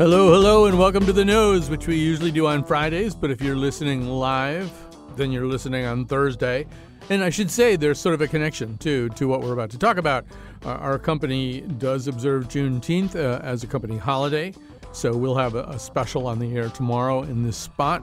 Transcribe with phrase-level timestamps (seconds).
[0.00, 3.42] Hello, hello, and welcome to The Nose, which we usually do on Fridays, but if
[3.42, 4.72] you're listening live,
[5.14, 6.66] then you're listening on Thursday.
[7.10, 9.78] And I should say there's sort of a connection, too, to what we're about to
[9.78, 10.24] talk about.
[10.64, 14.54] Uh, our company does observe Juneteenth uh, as a company holiday,
[14.92, 18.02] so we'll have a, special on the air tomorrow in this spot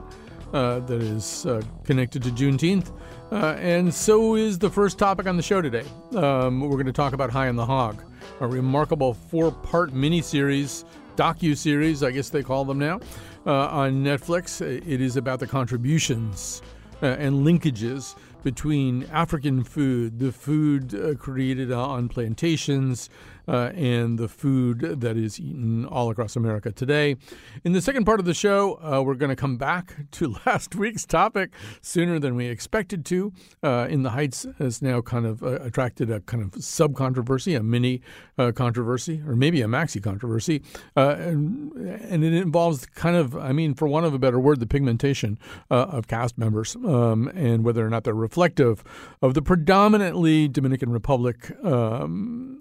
[0.52, 2.92] uh, that is uh, connected to Juneteenth.
[3.32, 5.84] Uh, and so is the first topic on the show today.
[6.14, 8.04] Um, we're going to talk about High on the Hog,
[8.38, 10.84] a remarkable four part miniseries
[11.18, 13.00] docu series, I guess they call them now,
[13.44, 14.60] uh, on Netflix.
[14.60, 16.62] It is about the contributions
[17.02, 23.10] uh, and linkages between African food, the food uh, created on plantations,
[23.48, 27.16] uh, and the food that is eaten all across America today.
[27.64, 30.74] In the second part of the show, uh, we're going to come back to last
[30.74, 33.32] week's topic sooner than we expected to.
[33.62, 37.54] Uh, in the Heights has now kind of uh, attracted a kind of sub controversy,
[37.54, 38.02] a mini
[38.36, 40.62] uh, controversy, or maybe a maxi controversy,
[40.94, 44.66] and, and, it involves kind of, I mean, for want of a better word, the
[44.66, 45.38] pigmentation
[45.70, 48.84] of cast members um, and whether or not they're reflective
[49.22, 52.60] of the predominantly Dominican Republic um,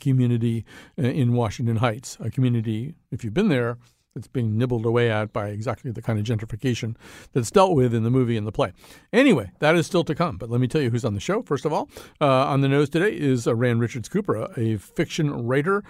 [0.00, 0.64] community community
[0.98, 3.78] uh, in Washington Heights, a community, if you've been there,
[4.14, 6.94] that's being nibbled away at by exactly the kind of gentrification
[7.32, 8.72] that's dealt with in the movie and the play.
[9.12, 10.36] Anyway, that is still to come.
[10.36, 11.42] But let me tell you who's on the show.
[11.42, 11.88] First of all,
[12.20, 15.82] uh, on the nose today is uh, Rand Richards Cooper, a fiction writer,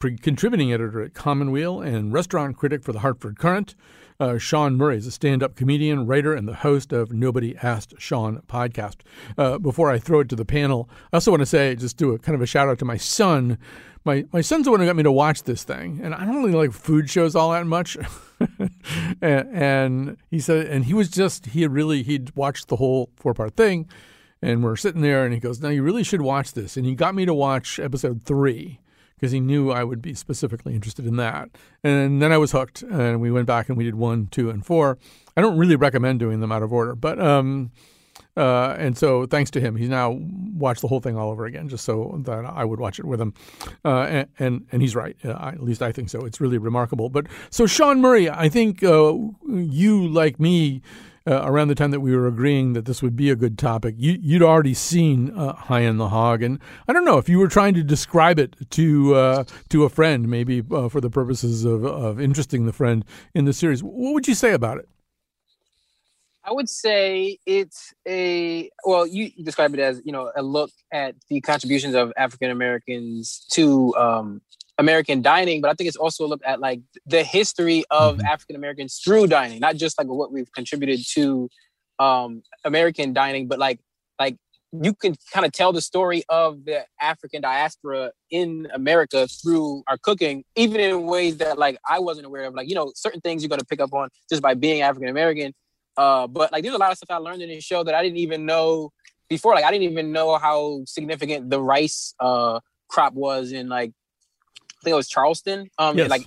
[0.00, 3.74] contributing editor at Commonweal, and restaurant critic for the Hartford Courant.
[4.20, 7.94] Uh, Sean Murray is a stand up comedian, writer, and the host of Nobody Asked
[7.98, 8.96] Sean podcast.
[9.38, 12.12] Uh, before I throw it to the panel, I also want to say, just do
[12.12, 13.58] a kind of a shout out to my son.
[14.04, 16.36] My, my son's the one who got me to watch this thing, and I don't
[16.36, 17.96] really like food shows all that much.
[19.20, 23.10] and, and he said, and he was just, he had really, he'd watched the whole
[23.16, 23.88] four part thing,
[24.42, 26.94] and we're sitting there, and he goes, "Now you really should watch this." And he
[26.94, 28.80] got me to watch episode three,
[29.16, 31.48] because he knew I would be specifically interested in that.
[31.82, 34.64] And then I was hooked, and we went back and we did one, two, and
[34.64, 34.98] four.
[35.36, 37.70] I don't really recommend doing them out of order, but um,
[38.36, 40.18] uh, and so thanks to him, he's now
[40.54, 43.20] watched the whole thing all over again, just so that I would watch it with
[43.20, 43.32] him.
[43.84, 46.24] Uh, and, and, and he's right, uh, at least I think so.
[46.24, 47.08] It's really remarkable.
[47.08, 49.14] But so Sean Murray, I think uh,
[49.48, 50.82] you like me
[51.26, 53.94] uh, around the time that we were agreeing that this would be a good topic,
[53.98, 57.38] you, would already seen uh, High on the Hog, and I don't know if you
[57.38, 61.64] were trying to describe it to uh, to a friend, maybe uh, for the purposes
[61.64, 63.04] of, of interesting the friend
[63.34, 63.82] in the series.
[63.82, 64.88] What would you say about it?
[66.46, 71.16] I would say it's a well, you describe it as you know a look at
[71.28, 74.40] the contributions of African Americans to um,
[74.78, 78.26] American dining, but I think it's also a look at like the history of mm-hmm.
[78.26, 81.50] African Americans through dining, not just like what we've contributed to
[81.98, 83.80] um, American dining, but like
[84.20, 84.36] like
[84.72, 89.96] you can kind of tell the story of the African diaspora in America through our
[89.98, 92.54] cooking, even in ways that like I wasn't aware of.
[92.54, 95.52] Like you know, certain things you're gonna pick up on just by being African American.
[95.96, 98.02] Uh, but like there's a lot of stuff I learned in this show that I
[98.02, 98.92] didn't even know
[99.28, 99.54] before.
[99.54, 104.84] Like I didn't even know how significant the rice uh, crop was in like I
[104.84, 105.70] think it was Charleston.
[105.78, 106.10] Um, yes.
[106.10, 106.26] like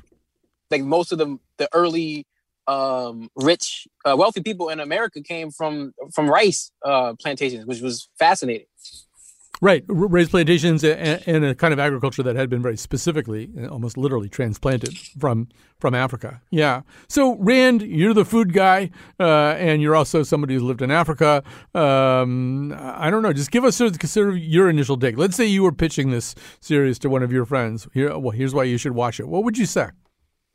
[0.71, 2.25] like most of the the early
[2.67, 8.09] um, rich, uh, wealthy people in America came from from rice uh, plantations, which was
[8.17, 8.67] fascinating.
[9.61, 13.97] Right, raised plantations and, a kind of agriculture that had been very specifically, uh, almost
[13.97, 15.49] literally, transplanted from
[15.79, 16.41] from Africa.
[16.49, 16.81] Yeah.
[17.09, 21.43] So Rand, you're the food guy, uh, and you're also somebody who's lived in Africa.
[21.75, 23.33] Um, I don't know.
[23.33, 25.17] Just give us sort of, sort of your initial take.
[25.17, 27.85] Let's say you were pitching this series to one of your friends.
[27.93, 29.27] Here, well, here's why you should watch it.
[29.27, 29.87] What would you say?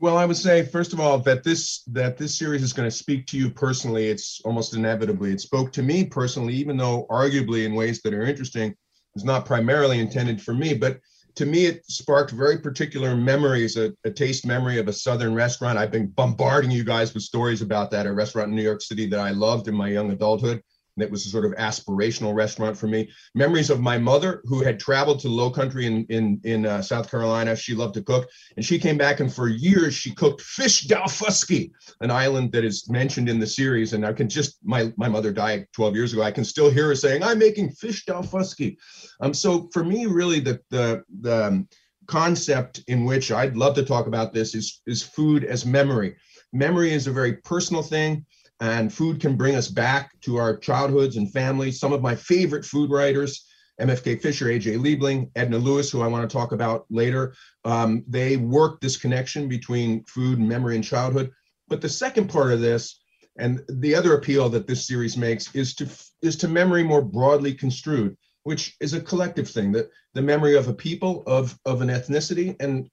[0.00, 2.96] Well, I would say first of all that this that this series is going to
[2.96, 4.08] speak to you personally.
[4.08, 5.32] It's almost inevitably.
[5.32, 8.74] It spoke to me personally, even though arguably in ways that are interesting
[9.14, 11.00] was not primarily intended for me, but
[11.36, 15.78] to me, it sparked very particular memories, a, a, taste memory of a Southern restaurant.
[15.78, 19.06] I've been bombarding you guys with stories about that, a restaurant in New York City
[19.06, 20.62] that I loved in my young adulthood
[20.96, 23.10] that was a sort of aspirational restaurant for me.
[23.34, 27.10] Memories of my mother, who had traveled to Low Country in in in uh, South
[27.10, 27.56] Carolina.
[27.56, 31.72] She loved to cook, and she came back, and for years she cooked fish Daufuskie,
[32.00, 33.92] an island that is mentioned in the series.
[33.92, 36.22] And I can just my my mother died 12 years ago.
[36.22, 38.76] I can still hear her saying, "I'm making fish Daufuskie."
[39.20, 41.68] Um, so for me, really, the the the um,
[42.06, 46.16] concept in which I'd love to talk about this is is food as memory.
[46.52, 48.24] Memory is a very personal thing
[48.64, 51.78] and food can bring us back to our childhoods and families.
[51.78, 53.44] Some of my favorite food writers,
[53.78, 57.34] MFK Fisher, AJ Liebling, Edna Lewis, who I want to talk about later,
[57.66, 61.30] um, they work this connection between food, and memory, and childhood.
[61.68, 63.02] But the second part of this,
[63.38, 65.88] and the other appeal that this series makes, is to
[66.22, 69.72] is to memory more broadly construed, which is a collective thing.
[69.72, 72.88] That the memory of a people, of of an ethnicity, and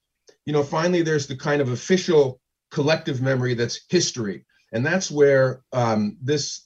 [0.45, 2.41] you know, finally, there's the kind of official
[2.71, 6.63] collective memory that's history and that's where um, this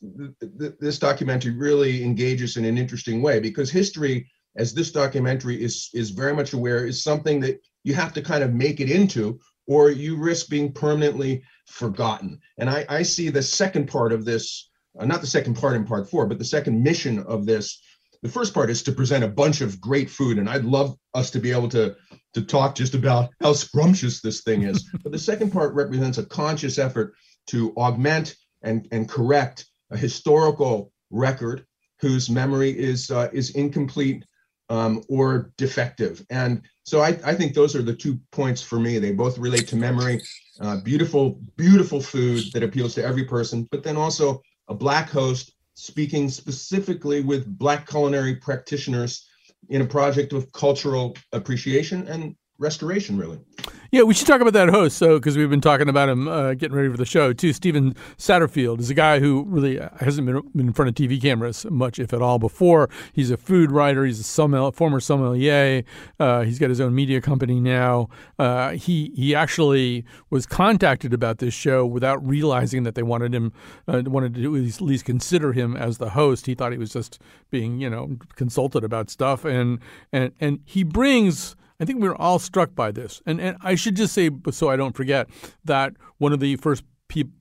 [0.60, 5.90] th- this documentary really engages in an interesting way because history as this documentary is
[5.94, 9.40] is very much aware is something that you have to kind of make it into
[9.68, 12.40] or you risk being permanently forgotten.
[12.60, 14.70] And i, I see the second part of this
[15.00, 17.82] uh, not the second part in part four but the second mission of this.
[18.22, 21.32] The first part is to present a bunch of great food and i'd love us
[21.32, 21.96] to be able to
[22.34, 24.90] to talk just about how scrumptious this thing is.
[25.04, 27.14] But the second part represents a conscious effort
[27.48, 31.66] to augment and, and correct a historical record
[32.00, 34.26] whose memory is uh, is incomplete
[34.70, 36.26] um, or defective.
[36.30, 38.98] And so I, I think those are the two points for me.
[39.00, 40.22] They both relate to memory,
[40.60, 45.54] uh, beautiful, beautiful food that appeals to every person, but then also a black host
[45.76, 49.28] speaking specifically with black culinary practitioners
[49.70, 53.40] in a project of cultural appreciation and restoration, really.
[53.96, 54.98] Yeah, we should talk about that host.
[54.98, 57.54] So, because we've been talking about him uh, getting ready for the show too.
[57.54, 61.98] Stephen Satterfield is a guy who really hasn't been, in front of TV cameras much,
[61.98, 62.90] if at all, before.
[63.14, 64.04] He's a food writer.
[64.04, 65.86] He's a sommelier, former sommelier.
[66.20, 68.10] Uh, he's got his own media company now.
[68.38, 73.54] Uh, he he actually was contacted about this show without realizing that they wanted him
[73.88, 76.48] uh, wanted to at least consider him as the host.
[76.48, 79.80] He thought he was just being you know consulted about stuff, and
[80.12, 83.22] and and he brings I think we were all struck by this.
[83.26, 85.28] And, and I should just say, so I don't forget,
[85.66, 86.84] that one of the first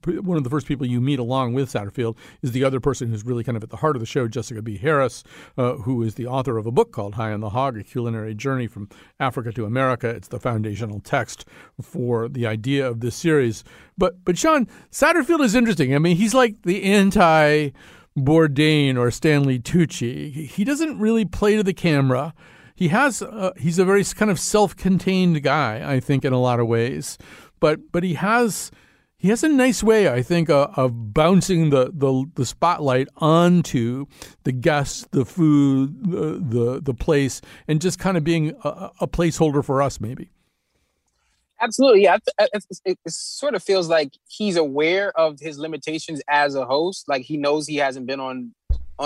[0.04, 3.24] one of the first people you meet along with Satterfield is the other person who's
[3.24, 4.76] really kind of at the heart of the show, Jessica B.
[4.76, 5.24] Harris,
[5.56, 8.34] uh, who is the author of a book called High on the Hog: A Culinary
[8.34, 8.88] Journey from
[9.18, 10.08] Africa to America.
[10.08, 11.46] It's the foundational text
[11.80, 13.64] for the idea of this series.
[13.96, 15.94] But but Sean Satterfield is interesting.
[15.94, 17.70] I mean, he's like the anti
[18.16, 20.46] Bourdain or Stanley Tucci.
[20.46, 22.34] He doesn't really play to the camera
[22.74, 26.60] he has uh, he's a very kind of self-contained guy, I think, in a lot
[26.60, 27.18] of ways,
[27.60, 28.70] but but he has
[29.16, 34.06] he has a nice way, I think, uh, of bouncing the, the the spotlight onto
[34.42, 39.06] the guests, the food, the the, the place, and just kind of being a, a
[39.06, 40.30] placeholder for us, maybe.
[41.60, 42.18] Absolutely, yeah.
[42.38, 47.08] It, it, it, sort of feels like he's aware of his limitations as a host.
[47.08, 48.52] Like he knows he hasn't been on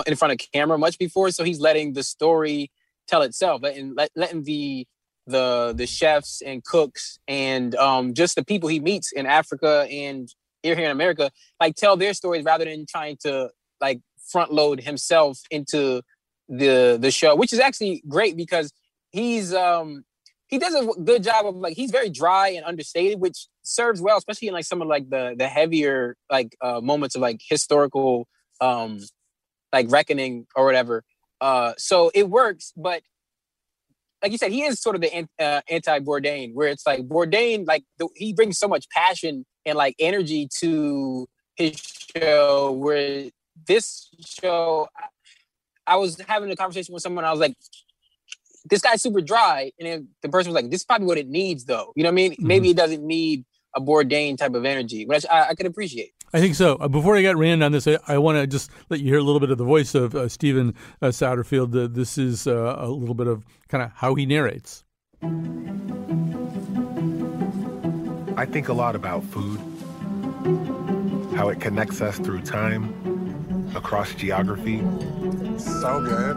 [0.06, 2.72] in front of camera much before, so he's letting the story
[3.08, 4.86] tell itself, letting let, letting the
[5.26, 10.28] the the chefs and cooks and um, just the people he meets in Africa and
[10.62, 13.50] here here in America, like tell their stories rather than trying to
[13.80, 14.00] like
[14.30, 16.02] front load himself into
[16.48, 18.72] the the show, which is actually great because
[19.10, 20.04] he's um
[20.48, 24.16] he does a good job of like he's very dry and understated, which serves well,
[24.16, 28.26] especially in like some of like the the heavier like uh moments of like historical
[28.60, 28.98] um
[29.72, 31.04] like reckoning or whatever.
[31.40, 33.02] Uh, so it works, but
[34.22, 37.66] like you said, he is sort of the uh, anti Bourdain, where it's like Bourdain,
[37.66, 41.80] like the, he brings so much passion and like energy to his
[42.16, 42.72] show.
[42.72, 43.30] Where
[43.66, 44.88] this show,
[45.86, 47.24] I was having a conversation with someone.
[47.24, 47.54] I was like,
[48.68, 51.64] "This guy's super dry," and the person was like, "This is probably what it needs,
[51.64, 52.32] though." You know what I mean?
[52.32, 52.46] Mm-hmm.
[52.46, 53.44] Maybe it doesn't need
[53.76, 56.12] a Bourdain type of energy, which I, I could appreciate.
[56.32, 56.76] I think so.
[56.76, 59.18] Uh, before I get Rand on this, I, I want to just let you hear
[59.18, 61.74] a little bit of the voice of uh, Stephen uh, Satterfield.
[61.74, 64.84] Uh, this is uh, a little bit of kind of how he narrates.
[68.36, 69.58] I think a lot about food,
[71.34, 74.80] how it connects us through time, across geography.
[75.58, 76.36] So good.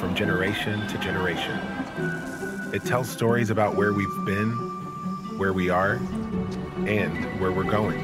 [0.00, 1.58] From generation to generation.
[2.74, 4.50] It tells stories about where we've been,
[5.38, 5.98] where we are,
[6.86, 7.98] and where we're going.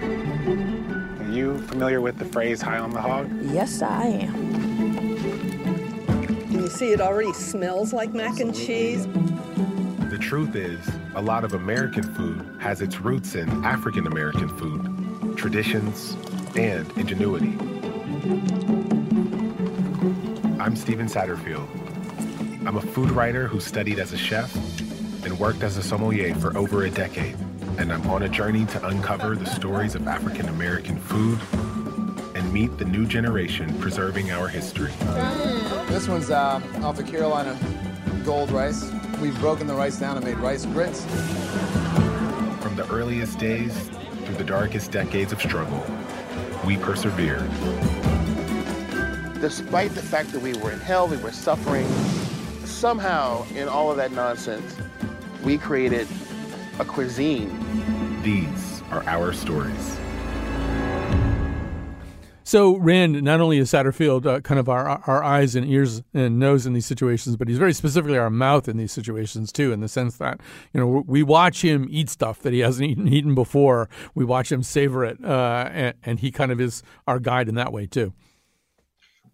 [1.20, 3.30] Are you familiar with the phrase high on the hog?
[3.42, 4.54] Yes, I am.
[6.26, 9.06] Can you see it already smells like mac and cheese?
[10.10, 10.80] The truth is,
[11.14, 16.16] a lot of American food has its roots in African American food, traditions,
[16.56, 17.56] and ingenuity.
[20.60, 21.68] I'm Stephen Satterfield.
[22.66, 24.54] I'm a food writer who studied as a chef
[25.24, 27.36] and worked as a sommelier for over a decade
[27.78, 31.38] and I'm on a journey to uncover the stories of African American food
[32.34, 34.92] and meet the new generation preserving our history.
[35.88, 37.58] This one's uh, off of Carolina
[38.24, 38.90] gold rice.
[39.20, 41.04] We've broken the rice down and made rice grits.
[42.60, 43.90] From the earliest days
[44.24, 45.84] through the darkest decades of struggle,
[46.64, 47.40] we persevere.
[49.40, 51.86] Despite the fact that we were in hell, we were suffering,
[52.64, 54.76] somehow in all of that nonsense,
[55.42, 56.08] we created
[56.78, 57.50] a cuisine.
[58.22, 59.98] These are our stories.
[62.46, 66.38] So Rand not only is Satterfield uh, kind of our our eyes and ears and
[66.38, 69.80] nose in these situations, but he's very specifically our mouth in these situations too, in
[69.80, 70.40] the sense that
[70.72, 73.88] you know we watch him eat stuff that he hasn't eaten, eaten before.
[74.14, 77.54] We watch him savor it, uh, and, and he kind of is our guide in
[77.54, 78.12] that way too.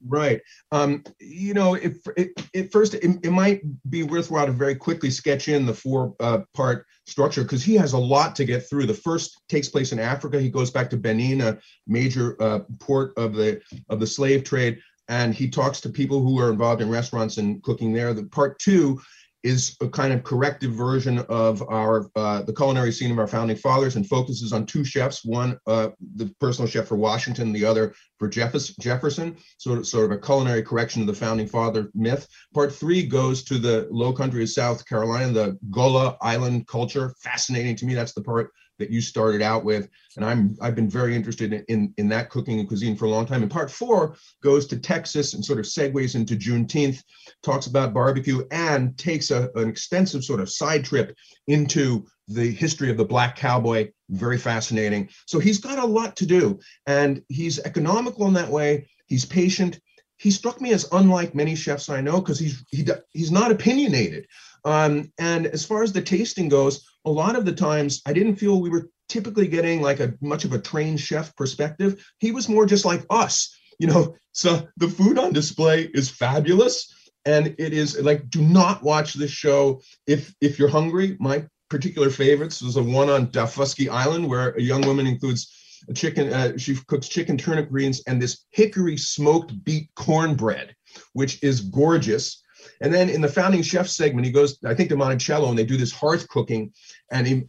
[0.06, 0.40] Right.
[0.72, 5.48] Um, you know, if, it, first, it, it, might be worthwhile to very quickly sketch
[5.48, 8.86] in the four uh, part structure because he has a lot to get through.
[8.86, 10.40] The first takes place in Africa.
[10.40, 14.80] He goes back to Benin, a major uh, port of the of the slave trade,
[15.08, 18.14] and he talks to people who are involved in restaurants and cooking there.
[18.14, 19.00] The part two
[19.42, 23.56] is a kind of corrective version of our uh, the culinary scene of our founding
[23.56, 27.94] fathers and focuses on two chefs one uh, the personal chef for washington the other
[28.18, 32.28] for jefferson sort of sort of a culinary correction of the founding father myth.
[32.54, 37.76] Part three goes to the low country of south carolina the gullah island culture fascinating
[37.76, 37.94] to me.
[37.94, 39.88] That's the part that you started out with.
[40.16, 43.10] And I'm I've been very interested in, in, in that cooking and cuisine for a
[43.10, 43.42] long time.
[43.42, 47.04] And part four goes to Texas and sort of segues into Juneteenth,
[47.44, 52.90] talks about barbecue and takes a, an extensive sort of side trip into the history
[52.90, 53.90] of the black cowboy.
[54.08, 55.08] Very fascinating.
[55.26, 58.88] So he's got a lot to do, and he's economical in that way.
[59.06, 59.78] He's patient.
[60.16, 64.26] He struck me as unlike many chefs I know because he's he, he's not opinionated.
[64.64, 68.36] Um, and as far as the tasting goes, a lot of the times I didn't
[68.36, 72.04] feel we were typically getting like a much of a trained chef perspective.
[72.18, 74.16] He was more just like us, you know.
[74.32, 79.32] So the food on display is fabulous, and it is like do not watch this
[79.32, 81.16] show if if you're hungry.
[81.18, 85.52] My particular favorites was a one on Daufuskie Island where a young woman includes
[85.88, 86.32] a chicken.
[86.32, 90.76] Uh, she cooks chicken turnip greens and this hickory smoked beet cornbread,
[91.14, 92.44] which is gorgeous.
[92.80, 95.64] And then in the founding chef segment, he goes, I think to Monticello, and they
[95.64, 96.72] do this hearth cooking,
[97.10, 97.44] and he,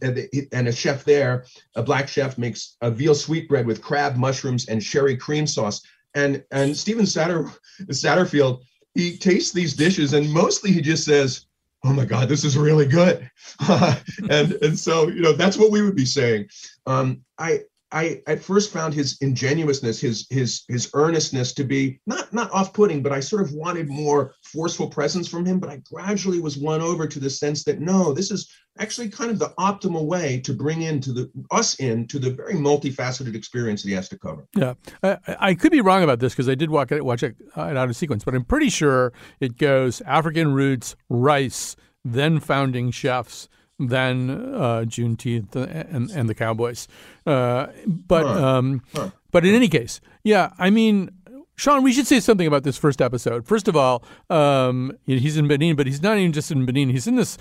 [0.52, 4.82] and a chef there, a black chef, makes a veal sweetbread with crab, mushrooms, and
[4.82, 5.82] sherry cream sauce.
[6.14, 7.50] And and Stephen Satter,
[7.84, 8.62] Satterfield,
[8.94, 11.46] he tastes these dishes, and mostly he just says,
[11.84, 13.30] "Oh my God, this is really good,"
[13.68, 16.48] and and so you know that's what we would be saying.
[16.86, 17.60] Um, I
[17.92, 23.02] I at first found his ingenuousness, his his his earnestness to be not not off-putting,
[23.02, 25.58] but I sort of wanted more forceful presence from him.
[25.60, 29.30] But I gradually was won over to the sense that no, this is actually kind
[29.30, 33.90] of the optimal way to bring into the us into the very multifaceted experience that
[33.90, 34.46] he has to cover.
[34.56, 37.60] Yeah, I, I could be wrong about this because I did walk watch it uh,
[37.60, 43.48] out of sequence, but I'm pretty sure it goes African roots, rice, then founding chefs
[43.88, 46.88] than uh, Juneteenth and, and the Cowboys.
[47.26, 48.26] Uh, but.
[48.26, 48.82] Um,
[49.30, 51.10] but in any case, yeah, I mean.
[51.54, 53.46] Sean, we should say something about this first episode.
[53.46, 56.88] First of all, um, he's in Benin, but he's not even just in Benin.
[56.88, 57.36] He's in this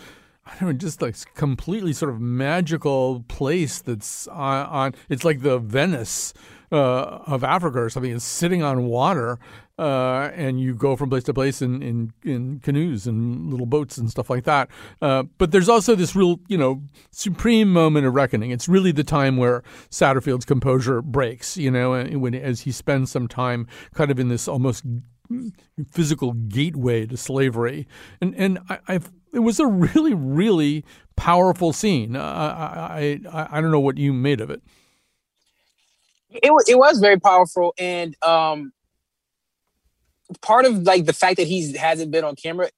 [0.46, 4.66] I don't know, just like completely sort of magical place that's on.
[4.68, 6.34] on it's like the Venice
[6.72, 8.12] uh, of Africa or something.
[8.12, 9.40] It's sitting on water,
[9.82, 13.98] uh, and you go from place to place in, in, in canoes and little boats
[13.98, 14.70] and stuff like that.
[15.02, 18.52] Uh, but there's also this real, you know, supreme moment of reckoning.
[18.52, 23.28] It's really the time where Satterfield's composure breaks, you know, when as he spends some
[23.28, 24.86] time kind of in this almost
[25.90, 27.88] physical gateway to slavery.
[28.22, 30.86] And and I, I've it was a really, really
[31.16, 32.16] powerful scene.
[32.16, 34.62] I, I, I don't know what you made of it.
[36.30, 38.72] It it was very powerful, and um,
[40.42, 42.70] part of like the fact that he hasn't been on camera.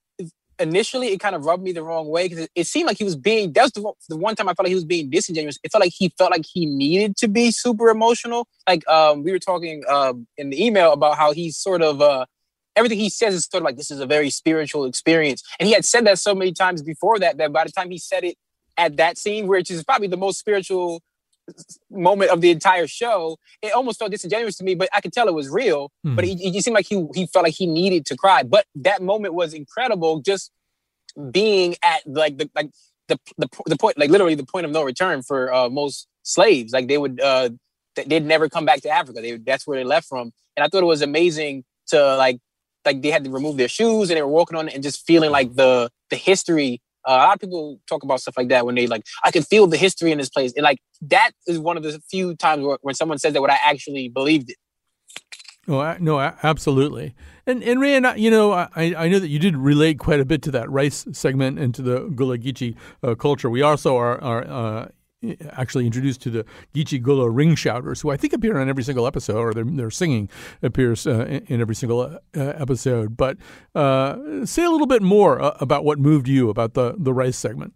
[0.59, 3.03] Initially, it kind of rubbed me the wrong way because it, it, seemed like he
[3.03, 3.53] was being.
[3.53, 5.57] That was the, the one time I felt like he was being disingenuous.
[5.63, 8.47] It felt like he felt like he needed to be super emotional.
[8.67, 12.25] Like um, we were talking um, in the email about how he's sort of uh,
[12.75, 15.43] everything he says is sort of like this is a very spiritual experience.
[15.59, 17.97] And he had said that so many times before that that by the time he
[17.97, 18.35] said it
[18.77, 21.01] at that scene, which is probably the most spiritual
[21.91, 25.27] moment of the entire show, it almost felt disingenuous to me, but I could tell
[25.27, 25.91] it was real.
[26.05, 26.15] Mm-hmm.
[26.15, 28.43] But it, it seemed like he he felt like he needed to cry.
[28.43, 30.51] But that moment was incredible, just
[31.31, 32.71] being at like the like
[33.07, 36.73] the the, the point, like literally the point of no return for uh, most slaves.
[36.73, 37.49] Like they would uh
[37.95, 39.21] they'd never come back to Africa.
[39.21, 40.31] They that's where they left from.
[40.55, 42.39] And I thought it was amazing to like
[42.85, 45.05] like they had to remove their shoes and they were walking on it and just
[45.05, 46.81] feeling like the the history.
[47.05, 49.43] Uh, a lot of people talk about stuff like that when they like, I can
[49.43, 50.53] feel the history in this place.
[50.55, 53.51] And like that is one of the few times where, when someone says that, what
[53.51, 54.57] I actually believed it.
[55.67, 57.15] Oh no, absolutely.
[57.45, 60.41] And and Rand, you know, I I know that you did relate quite a bit
[60.43, 63.49] to that rice segment and to the Gullah Geechee uh, culture.
[63.49, 64.87] We also are are uh,
[65.51, 69.07] actually introduced to the Geechee Gullah ring shouters, who I think appear on every single
[69.07, 70.29] episode, or their, their singing
[70.61, 73.17] appears uh, in, every single uh, episode.
[73.17, 73.37] But
[73.75, 77.37] uh, say a little bit more uh, about what moved you about the, the rice
[77.37, 77.73] segment.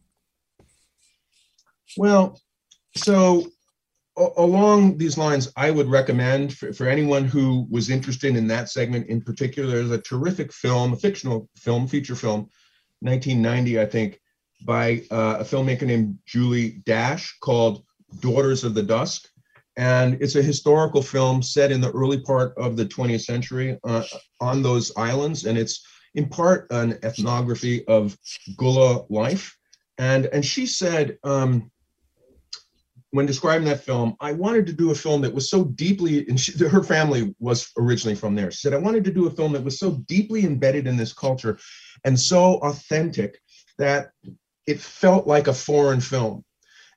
[1.97, 2.39] Well,
[2.95, 3.47] so
[4.17, 9.07] along these lines, I would recommend for, for, anyone who was interested in that segment
[9.07, 12.49] in particular, there's a terrific film, a fictional film, feature film,
[13.01, 14.19] 1990, I think,
[14.61, 17.83] by uh, a filmmaker named Julie Dash called
[18.19, 19.31] Daughters of the Dust.
[19.77, 24.03] And it's a historical film set in the early part of the 20th century uh,
[24.41, 25.45] on those islands.
[25.45, 25.85] And it's
[26.15, 28.17] in part an ethnography of
[28.57, 29.55] Gullah life.
[29.99, 31.71] And, and she said, um,
[33.11, 36.39] when describing that film, I wanted to do a film that was so deeply, and
[36.39, 38.51] she, her family was originally from there.
[38.51, 41.13] She said, I wanted to do a film that was so deeply embedded in this
[41.13, 41.57] culture
[42.03, 43.39] and so authentic
[43.77, 44.11] that
[44.67, 46.43] it felt like a foreign film.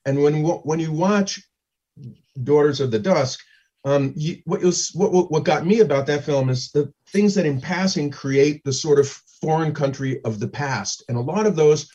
[0.04, 1.40] And when, when you watch
[2.42, 3.42] Daughters of the Dust,
[3.84, 4.60] um, you, what,
[4.94, 8.72] what, what got me about that film is the things that in passing create the
[8.72, 9.08] sort of
[9.40, 11.04] foreign country of the past.
[11.08, 11.88] And a lot of those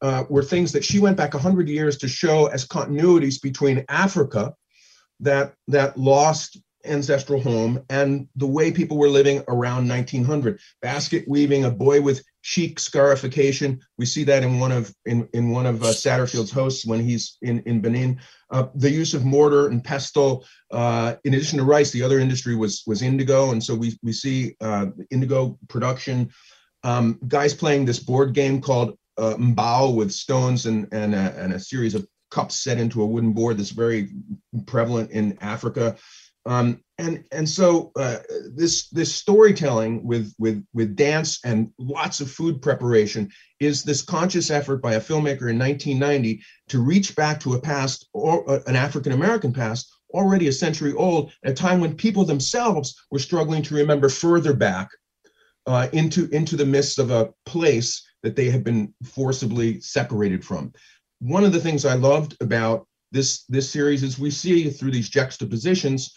[0.00, 4.54] uh, were things that she went back 100 years to show as continuities between Africa,
[5.20, 10.60] that, that lost ancestral home, and the way people were living around 1900.
[10.82, 13.80] Basket weaving, a boy with cheek scarification.
[13.98, 17.38] We see that in one of in, in one of uh, Satterfield's hosts when he's
[17.42, 18.20] in in Benin.
[18.50, 20.44] Uh, the use of mortar and pestle.
[20.70, 24.12] Uh, in addition to rice, the other industry was was indigo, and so we we
[24.12, 26.30] see uh, indigo production.
[26.82, 31.52] Um, guys playing this board game called uh, mbao with stones and and a, and
[31.54, 34.10] a series of cups set into a wooden board that's very
[34.66, 35.96] prevalent in Africa.
[36.46, 38.18] Um, and and so uh,
[38.54, 44.50] this this storytelling with with with dance and lots of food preparation is this conscious
[44.50, 48.76] effort by a filmmaker in 1990 to reach back to a past or uh, an
[48.76, 53.74] African American past already a century old, a time when people themselves were struggling to
[53.74, 54.88] remember further back
[55.66, 60.72] uh, into into the midst of a place that they had been forcibly separated from.
[61.20, 65.08] One of the things I loved about this this series is we see through these
[65.08, 66.14] juxtapositions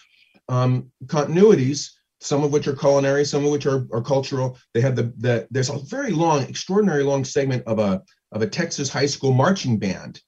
[0.50, 4.58] um, continuities, some of which are culinary, some of which are, are cultural.
[4.74, 8.48] They have the, the there's a very long, extraordinary long segment of a of a
[8.48, 10.22] Texas high school marching band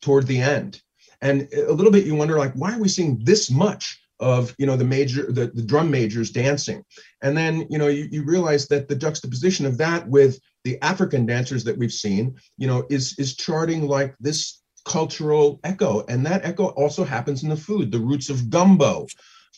[0.00, 0.80] toward the end.
[1.20, 4.66] And a little bit you wonder like why are we seeing this much of you
[4.66, 6.84] know the major the, the drum majors dancing
[7.22, 11.26] and then you know you, you realize that the juxtaposition of that with the african
[11.26, 16.44] dancers that we've seen you know is is charting like this cultural echo and that
[16.44, 19.06] echo also happens in the food the roots of gumbo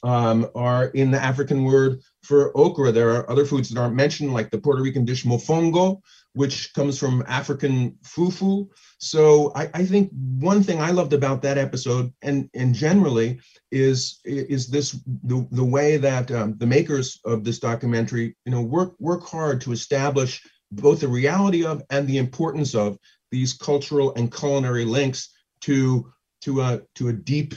[0.03, 2.93] um, are in the african word for okra.
[2.93, 6.01] There are other foods that aren't mentioned like the puerto rican dish mofongo
[6.35, 8.69] which comes from african fufu.
[8.99, 14.21] So I, I, think one thing I loved about that episode, and and generally, is
[14.25, 14.93] is this
[15.25, 19.61] the, the way that um, the makers of this documentary, you know, work work hard
[19.63, 22.99] to establish both the reality of and the importance of
[23.31, 25.31] these cultural and culinary links
[25.63, 27.55] to to a to a deep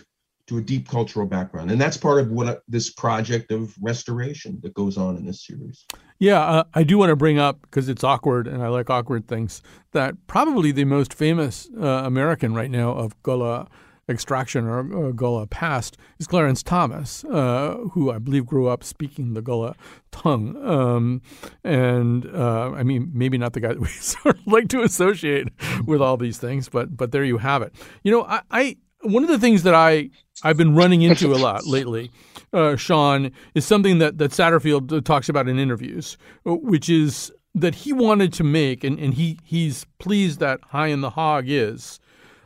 [0.48, 1.72] to a deep cultural background.
[1.72, 5.86] And that's part of what this project of restoration that goes on in this series.
[6.20, 9.28] Yeah, uh, I do want to bring up because it's awkward and I like awkward
[9.28, 13.68] things that probably the most famous uh, American right now of Gullah
[14.10, 19.34] extraction or uh, Gullah past is Clarence Thomas, uh, who I believe grew up speaking
[19.34, 19.76] the Gullah
[20.12, 20.56] tongue.
[20.66, 21.22] Um,
[21.64, 25.50] and uh, I mean, maybe not the guy that we sort of like to associate
[25.86, 27.74] with all these things, but but there you have it.
[28.04, 30.10] You know, I, I one of the things that I
[30.44, 32.12] I've been running into a lot lately,
[32.54, 37.74] uh, Sean, is something that that Satterfield talks about in interviews, uh, which is that
[37.74, 42.00] he wanted to make, and, and he he's pleased that High in the Hog is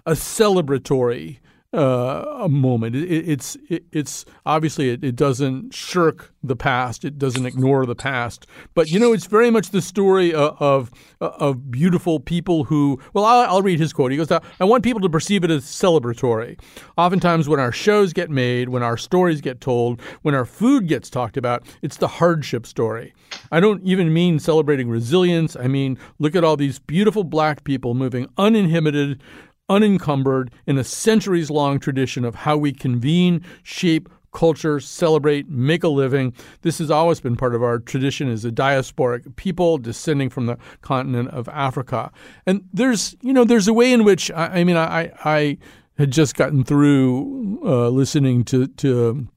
[0.05, 1.39] a celebratory
[1.73, 2.95] uh, a moment.
[2.95, 7.05] It, it's it, it's obviously it, it, doesn't shirk the past.
[7.05, 8.45] It doesn't ignore the past.
[8.73, 12.99] But you know, it's very much the story of of, of beautiful people who.
[13.13, 14.11] Well, I'll, I'll, read his quote.
[14.11, 16.59] He goes, "I want people to perceive it as celebratory.
[16.97, 21.09] Oftentimes, when our shows get made, when our stories get told, when our food gets
[21.09, 23.13] talked about, it's the hardship story.
[23.49, 25.55] I don't even mean celebrating resilience.
[25.55, 29.21] I mean, look at all these beautiful black people moving uninhibited."
[29.69, 35.87] Unencumbered in a centuries long tradition of how we convene, shape, culture, celebrate, make a
[35.87, 36.33] living.
[36.61, 40.57] This has always been part of our tradition as a diasporic people descending from the
[40.81, 42.11] continent of Africa.
[42.45, 45.57] And there's, you know, there's a way in which I, I mean, I, I
[45.97, 49.27] had just gotten through uh, listening to to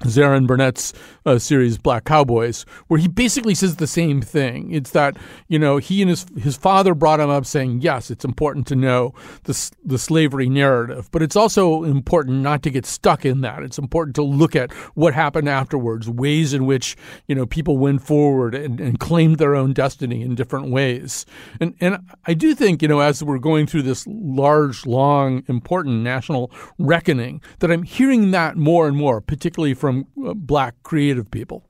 [0.00, 0.92] Zaron Burnett's
[1.26, 4.70] uh, series Black Cowboys, where he basically says the same thing.
[4.72, 5.16] It's that
[5.48, 8.76] you know he and his his father brought him up saying yes, it's important to
[8.76, 9.12] know
[9.44, 13.62] the the slavery narrative, but it's also important not to get stuck in that.
[13.62, 18.02] It's important to look at what happened afterwards, ways in which you know people went
[18.02, 21.26] forward and, and claimed their own destiny in different ways.
[21.60, 26.02] And and I do think you know as we're going through this large, long, important
[26.02, 31.30] national reckoning, that I'm hearing that more and more, particularly from from uh, black creative
[31.30, 31.64] people?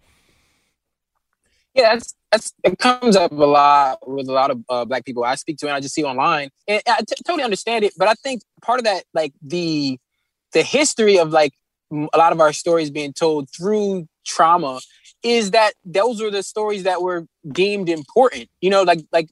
[1.75, 5.23] Yeah, that's, that's it comes up a lot with a lot of uh, black people
[5.23, 7.93] I speak to and I just see online, and I t- totally understand it.
[7.97, 9.99] But I think part of that, like the
[10.53, 11.53] the history of like
[11.93, 14.81] a lot of our stories being told through trauma,
[15.23, 18.49] is that those are the stories that were deemed important.
[18.61, 19.29] You know, like like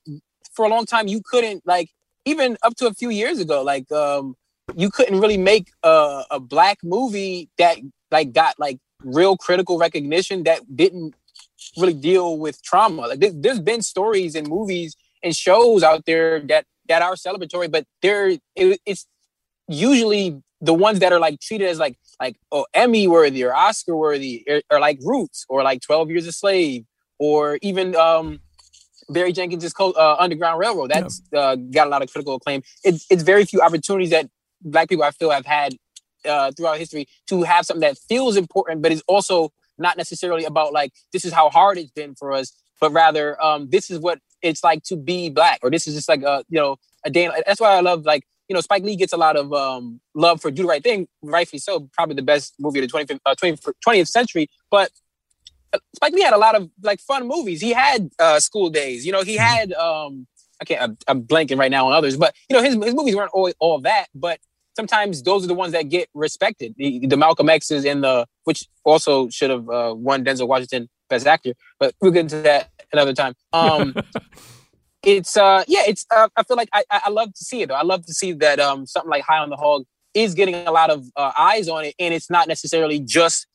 [0.53, 1.90] for a long time you couldn't like
[2.25, 4.37] even up to a few years ago, like um
[4.77, 7.79] you couldn't really make a, a black movie that
[8.11, 11.14] like got like real critical recognition that didn't
[11.77, 13.03] really deal with trauma.
[13.03, 17.85] Like there's been stories and movies and shows out there that that are celebratory, but
[18.03, 19.07] they're it, it's
[19.69, 23.97] usually the ones that are like treated as like like oh Emmy worthy or Oscar
[23.97, 26.85] worthy or, or, like Roots or like Twelve Years a Slave
[27.19, 28.40] or even um
[29.09, 30.90] Barry Jenkins' uh, Underground Railroad.
[30.90, 31.40] That's yeah.
[31.40, 32.62] uh, got a lot of critical acclaim.
[32.85, 34.29] It's it's very few opportunities that
[34.62, 35.77] Black people I feel have had
[36.26, 40.72] uh, throughout history to have something that feels important, but is also not necessarily about
[40.72, 44.18] like this is how hard it's been for us, but rather um, this is what
[44.42, 47.30] it's like to be black, or this is just like a you know a day.
[47.46, 50.40] That's why I love like you know Spike Lee gets a lot of um, love
[50.40, 51.88] for Do the Right Thing, rightfully so.
[51.92, 54.90] Probably the best movie of the 25th, uh, 20th, 20th century, but
[55.72, 57.60] uh, Spike Lee had a lot of like fun movies.
[57.60, 59.04] He had uh, School Daze.
[59.04, 59.44] You know, he mm-hmm.
[59.44, 60.26] had um,
[60.60, 60.82] I can't.
[60.82, 63.54] I'm, I'm, blanking right now on others, but you know, his his movies weren't always
[63.58, 64.06] all that.
[64.14, 64.38] But
[64.76, 66.74] sometimes those are the ones that get respected.
[66.76, 71.26] The, the Malcolm X's and the which also should have uh, won Denzel Washington Best
[71.26, 73.34] Actor, but we'll get into that another time.
[73.52, 73.94] Um,
[75.02, 77.74] it's uh yeah, it's uh, I feel like I I love to see it though.
[77.74, 79.84] I love to see that um something like High on the Hog
[80.14, 83.46] is getting a lot of uh, eyes on it, and it's not necessarily just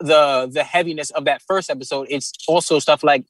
[0.00, 2.06] the the heaviness of that first episode.
[2.10, 3.24] It's also stuff like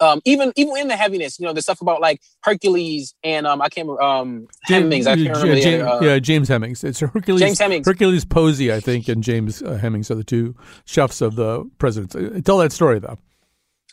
[0.00, 3.62] um, even even in the heaviness, you know, the stuff about like Hercules and um,
[3.62, 5.06] I can't remember um, Hemings.
[5.06, 5.60] I can't remember.
[5.60, 6.84] James, uh, yeah, James Hemings.
[6.84, 7.40] It's Hercules.
[7.40, 7.86] James Hemings.
[7.86, 12.14] Hercules Posey, I think, and James uh, Hemings are the two chefs of the presidents.
[12.14, 13.18] Uh, tell that story though.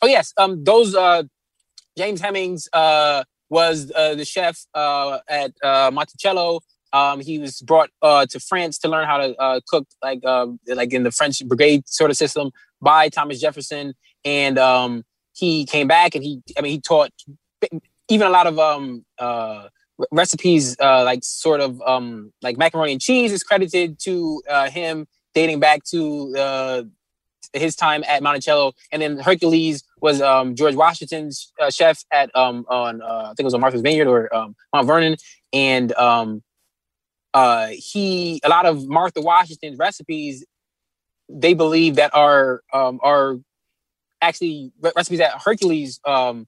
[0.01, 1.23] Oh yes, um, those uh,
[1.97, 6.61] James Hemings uh, was uh, the chef uh, at uh, Monticello.
[6.93, 10.47] Um, he was brought uh, to France to learn how to uh, cook, like uh,
[10.67, 13.93] like in the French brigade sort of system, by Thomas Jefferson.
[14.25, 17.11] And um, he came back and he, I mean, he taught
[18.09, 19.67] even a lot of um, uh,
[20.11, 25.07] recipes, uh, like sort of um, like macaroni and cheese is credited to uh, him
[25.33, 26.83] dating back to uh,
[27.53, 28.73] his time at Monticello.
[28.91, 33.41] And then Hercules was um, George Washington's uh, chef at um, on uh, I think
[33.41, 35.15] it was on Martha's Vineyard or um, Mount Vernon,
[35.53, 36.43] and um,
[37.33, 40.45] uh, he a lot of Martha Washington's recipes
[41.29, 43.37] they believe that are um, are
[44.21, 46.47] actually recipes that Hercules um,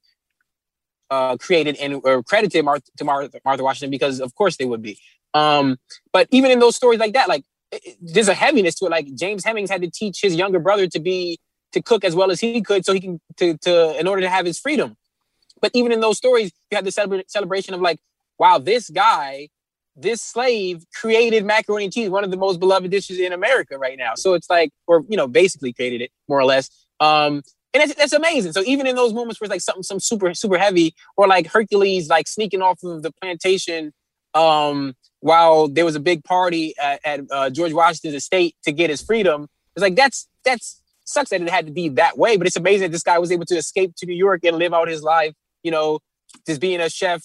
[1.10, 4.98] uh, created and or credited to Martha, Martha, Washington because of course they would be.
[5.34, 5.78] Um,
[6.12, 8.92] but even in those stories like that, like it, there's a heaviness to it.
[8.92, 11.40] Like James Hemings had to teach his younger brother to be
[11.72, 14.30] to cook as well as he could, so he can to to in order to
[14.30, 14.96] have his freedom.
[15.62, 18.00] But even in those stories, you have the celebra- celebration of like,
[18.38, 19.50] wow, this guy,
[19.96, 23.98] this slave created macaroni and cheese, one of the most beloved dishes in America right
[23.98, 24.16] now.
[24.16, 26.70] So it's like, or you know, basically created it more or less.
[27.00, 28.54] Um, and that's, that's amazing.
[28.54, 31.48] So even in those moments where it's like something some super super heavy, or like
[31.48, 33.94] Hercules like sneaking off of the plantation,
[34.34, 38.90] um, while there was a big party at, at uh, George Washington's estate to get
[38.90, 42.38] his freedom, it's like that's that's sucks that it had to be that way.
[42.38, 44.74] But it's amazing that this guy was able to escape to New York and live
[44.74, 45.34] out his life,
[45.64, 46.00] you know,
[46.46, 47.24] just being a chef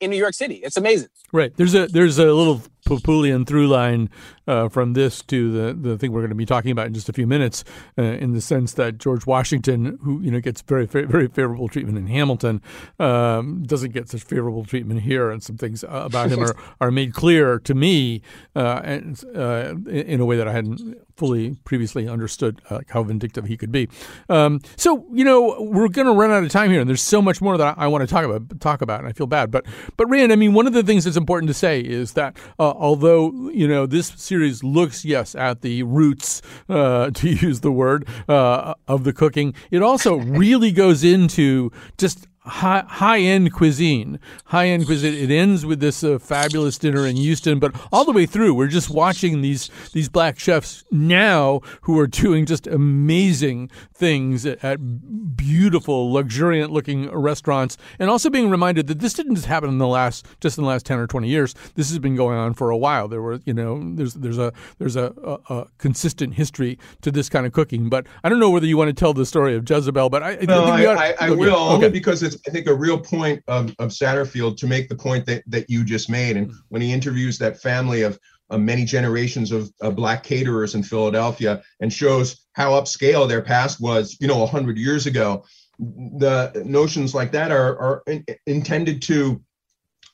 [0.00, 0.56] in New York City.
[0.56, 1.08] It's amazing.
[1.32, 1.54] Right.
[1.56, 4.10] There's a there's a little Papulian through line
[4.46, 7.08] uh, from this to the the thing we're going to be talking about in just
[7.08, 7.64] a few minutes,
[7.96, 11.96] uh, in the sense that George Washington, who you know gets very very favorable treatment
[11.96, 12.60] in Hamilton,
[12.98, 17.14] um, doesn't get such favorable treatment here, and some things about him are, are made
[17.14, 18.22] clear to me,
[18.56, 23.44] uh, and uh, in a way that I hadn't fully previously understood uh, how vindictive
[23.44, 23.86] he could be.
[24.30, 27.20] Um, so you know we're going to run out of time here, and there's so
[27.20, 29.50] much more that I, I want to talk about talk about, and I feel bad,
[29.50, 29.66] but
[29.98, 32.70] but Rand, I mean, one of the things that's important to say is that uh,
[32.70, 38.08] although you know this series looks yes at the roots, uh, to use the word
[38.26, 44.18] uh, of the cooking, it also really goes into just high high end cuisine.
[44.46, 45.14] High end cuisine.
[45.14, 48.68] It ends with this uh, fabulous dinner in Houston, but all the way through, we're
[48.68, 55.36] just watching these these black chefs now who are doing just amazing things at, at
[55.36, 59.86] beautiful, luxuriant looking restaurants, and also being reminded that this didn't just happen in the
[59.86, 61.54] last just in the last ten or twenty years.
[61.74, 63.06] This has been going on for a while.
[63.08, 67.28] There were you know there's there's a there's a, a, a consistent history to this
[67.28, 67.88] kind of cooking.
[67.90, 70.36] But I don't know whether you want to tell the story of Jezebel, but I,
[70.36, 71.74] no, I, I, I, I will okay.
[71.74, 75.26] only because it's I think a real point of, of Satterfield to make the point
[75.26, 78.18] that that you just made, and when he interviews that family of
[78.50, 83.80] uh, many generations of, of, black caterers in Philadelphia and shows how upscale their past
[83.80, 85.44] was, you know, 100 years ago.
[85.78, 89.40] The notions like that are, are in, intended to,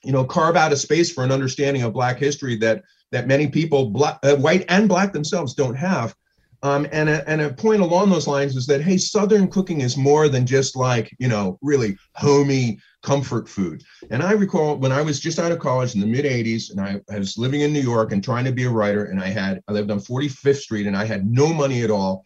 [0.05, 3.49] you know, carve out a space for an understanding of black history that that many
[3.49, 6.15] people, black, uh, white and black themselves, don't have.
[6.63, 9.97] Um, and, a, and a point along those lines is that, hey, Southern cooking is
[9.97, 13.83] more than just like, you know, really homey comfort food.
[14.11, 16.81] And I recall when I was just out of college in the mid 80s and
[16.81, 19.29] I, I was living in New York and trying to be a writer, and I
[19.29, 22.25] had, I lived on 45th Street and I had no money at all.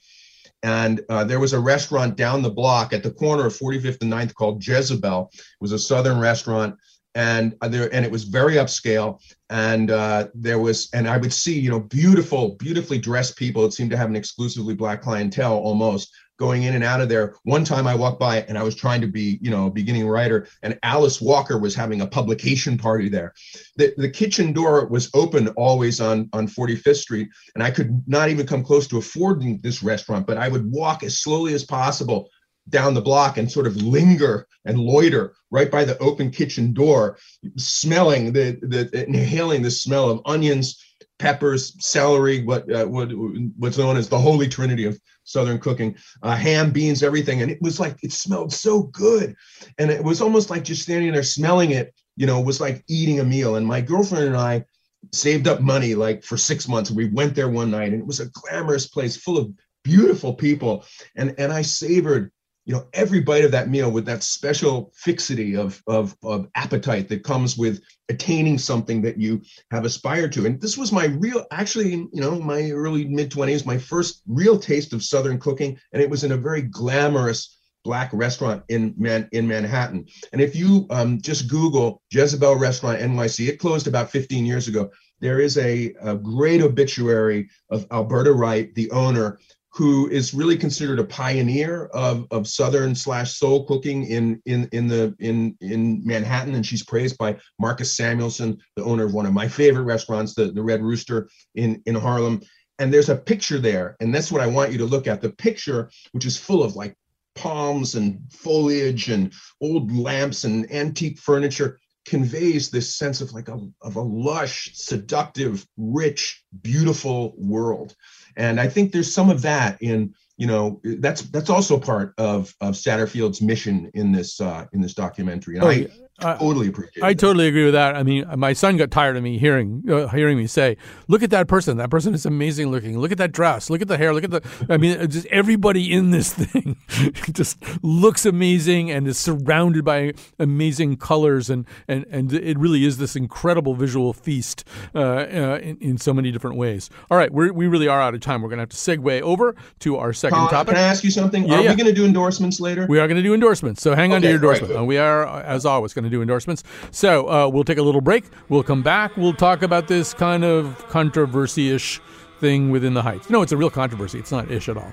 [0.63, 4.13] And uh, there was a restaurant down the block at the corner of 45th and
[4.13, 5.31] 9th called Jezebel.
[5.33, 6.77] It was a Southern restaurant
[7.15, 11.33] and uh, there and it was very upscale and uh, there was and i would
[11.33, 15.57] see you know beautiful beautifully dressed people it seemed to have an exclusively black clientele
[15.57, 17.35] almost going in and out of there.
[17.45, 20.09] One time i walked by and i was trying to be you know a beginning
[20.09, 23.35] writer and alice walker was having a publication party there.
[23.77, 28.31] The, the kitchen door was open always on on 45th street and i could not
[28.31, 32.31] even come close to affording this restaurant but i would walk as slowly as possible
[32.71, 37.19] down the block and sort of linger and loiter right by the open kitchen door,
[37.57, 40.83] smelling the, the inhaling the smell of onions,
[41.19, 43.11] peppers, celery, what, uh, what
[43.59, 47.61] what's known as the holy trinity of southern cooking, uh, ham, beans, everything, and it
[47.61, 49.35] was like it smelled so good,
[49.79, 51.95] and it was almost like just standing there smelling it.
[52.17, 53.57] You know, was like eating a meal.
[53.57, 54.65] And my girlfriend and I
[55.13, 56.91] saved up money like for six months.
[56.91, 59.53] We went there one night, and it was a glamorous place full of
[59.85, 60.85] beautiful people,
[61.17, 62.31] and and I savored
[62.65, 67.09] you know every bite of that meal with that special fixity of, of of appetite
[67.09, 71.45] that comes with attaining something that you have aspired to and this was my real
[71.51, 76.03] actually you know my early mid 20s my first real taste of southern cooking and
[76.03, 80.07] it was in a very glamorous black restaurant in Man, in Manhattan.
[80.33, 84.91] And if you um, just Google Jezebel Restaurant NYC, it closed about 15 years ago.
[85.21, 89.39] There is a, a great obituary of Alberta Wright, the owner,
[89.73, 94.89] who is really considered a pioneer of, of southern slash soul cooking in in in
[94.89, 99.33] the in in Manhattan, and she's praised by Marcus Samuelsson, the owner of one of
[99.33, 102.41] my favorite restaurants, the, the Red Rooster in in Harlem.
[102.79, 105.21] And there's a picture there, and that's what I want you to look at.
[105.21, 106.97] The picture, which is full of like
[107.35, 113.59] palms and foliage and old lamps and antique furniture, conveys this sense of like a
[113.83, 117.95] of a lush, seductive, rich, beautiful world.
[118.37, 122.55] And I think there's some of that in you know that's that's also part of
[122.61, 125.57] of Satterfield's mission in this uh, in this documentary.
[125.57, 125.89] And oh, I,
[126.21, 127.03] totally appreciate.
[127.03, 127.19] I that.
[127.19, 127.97] totally agree with that.
[127.97, 130.77] I mean, my son got tired of me hearing uh, hearing me say,
[131.09, 131.77] "Look at that person.
[131.79, 132.99] That person is amazing looking.
[132.99, 133.71] Look at that dress.
[133.71, 134.13] Look at the hair.
[134.13, 136.77] Look at the." I mean, just everybody in this thing
[137.33, 142.99] just looks amazing and is surrounded by amazing colors and and and it really is
[142.99, 146.91] this incredible visual feast uh, uh, in, in so many different ways.
[147.11, 148.43] All right, we we really are out of time.
[148.43, 150.75] We're gonna have to segue over to our second Colin, topic.
[150.75, 151.47] Can I ask you something?
[151.47, 151.71] Yeah, are yeah.
[151.71, 152.87] we gonna do endorsements later?
[152.89, 153.83] We are gonna do endorsements.
[153.83, 154.75] So hang on to your endorsement.
[154.75, 156.63] Right, we are, as always, going to do endorsements.
[156.91, 158.25] So uh, we'll take a little break.
[158.49, 159.17] We'll come back.
[159.17, 162.01] We'll talk about this kind of controversy ish
[162.41, 163.31] thing within the Heights.
[163.31, 164.19] No, it's a real controversy.
[164.19, 164.93] It's not ish at all.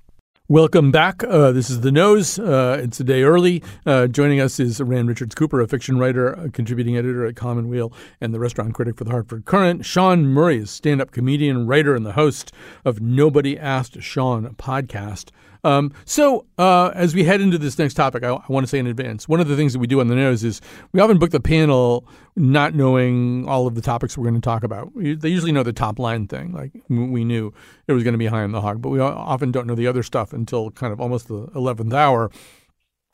[0.51, 1.23] Welcome back.
[1.23, 2.37] Uh, this is The Nose.
[2.37, 3.63] Uh, it's a day early.
[3.85, 7.93] Uh, joining us is Rand Richards Cooper, a fiction writer, a contributing editor at Commonweal,
[8.19, 9.85] and the restaurant critic for the Hartford Courant.
[9.85, 12.51] Sean Murray is stand up comedian, writer, and the host
[12.83, 15.29] of Nobody Asked Sean podcast.
[15.63, 18.79] Um, so, uh, as we head into this next topic, I, I want to say
[18.79, 20.59] in advance one of the things that we do on the nose is
[20.91, 24.63] we often book the panel not knowing all of the topics we're going to talk
[24.63, 24.91] about.
[24.95, 27.53] They usually know the top line thing, like we knew
[27.87, 29.87] it was going to be high on the hog, but we often don't know the
[29.87, 32.29] other stuff until kind of almost the 11th hour.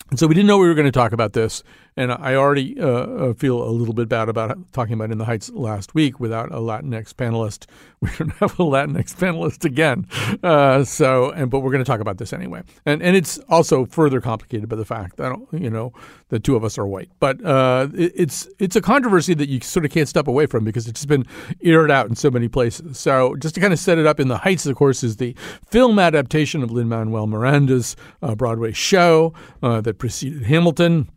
[0.10, 1.64] And so we didn't know we were going to talk about this.
[1.98, 5.26] And I already uh, uh, feel a little bit bad about talking about In the
[5.26, 7.66] Heights last week without a Latinx panelist.
[8.00, 10.06] We don't have a Latinx panelist again.
[10.44, 12.62] Uh, so, and but we're going to talk about this anyway.
[12.86, 15.94] And and it's also further complicated by the fact that you know
[16.30, 17.10] the two of us are white.
[17.20, 20.64] But uh, it, it's it's a controversy that you sort of can't step away from
[20.64, 21.26] because it's been
[21.64, 23.00] aired out in so many places.
[23.00, 25.36] So just to kind of set it up, In the Heights, of course, is the
[25.68, 29.34] film adaptation of Lin Manuel Miranda's uh, Broadway show
[29.64, 31.10] uh, that preceded Hamilton.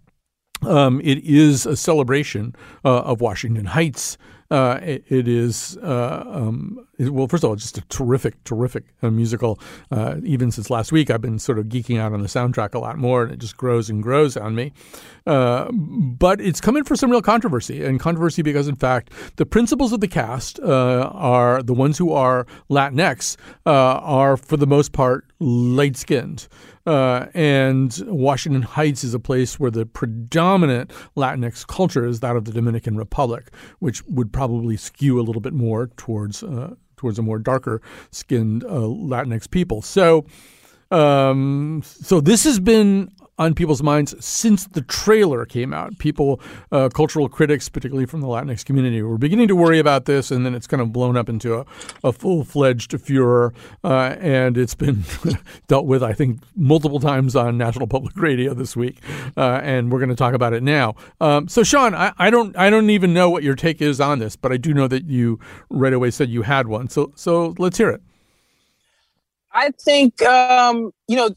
[0.62, 4.18] Um, it is a celebration uh, of Washington Heights.
[4.51, 7.29] Uh, it, it is uh, um, it, well.
[7.29, 9.61] First of all, just a terrific, terrific uh, musical.
[9.92, 12.81] Uh, even since last week, I've been sort of geeking out on the soundtrack a
[12.81, 14.73] lot more, and it just grows and grows on me.
[15.25, 19.46] Uh, but it's come in for some real controversy, and controversy because, in fact, the
[19.46, 25.27] principals of the cast are the ones who are Latinx are, for the most part,
[25.38, 26.49] light skinned.
[26.87, 32.47] Uh, and Washington Heights is a place where the predominant Latinx culture is that of
[32.47, 37.23] the Dominican Republic, which would probably skew a little bit more towards uh, towards a
[37.23, 39.83] more darker skinned uh, Latinx people.
[39.83, 40.27] So,
[40.90, 45.98] um, so this has been on people's minds since the trailer came out.
[45.98, 50.31] People, uh, cultural critics, particularly from the Latinx community, were beginning to worry about this,
[50.31, 51.64] and then it's kind of blown up into a,
[52.05, 53.55] a full fledged furor.
[53.83, 55.05] Uh, and it's been
[55.68, 58.98] dealt with, I think, multiple times on National Public Radio this week.
[59.38, 60.94] Uh, and we're going to talk about it now.
[61.18, 64.18] Um, so, Sean, I, I, don't, I don't even know what your take is on
[64.18, 66.90] this, but I do know that you right away said you had one.
[66.90, 68.03] So, so let's hear it.
[69.53, 71.31] I think um, you know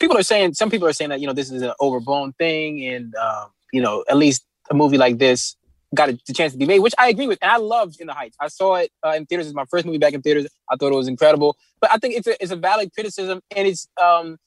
[0.00, 2.84] people are saying some people are saying that you know this is an overblown thing,
[2.84, 5.56] and um, you know at least a movie like this
[5.94, 7.38] got a, the chance to be made, which I agree with.
[7.40, 8.36] And I loved In the Heights.
[8.40, 9.46] I saw it uh, in theaters.
[9.46, 10.46] It's my first movie back in theaters.
[10.68, 11.56] I thought it was incredible.
[11.80, 14.38] But I think it's a, it's a valid criticism, and it's um,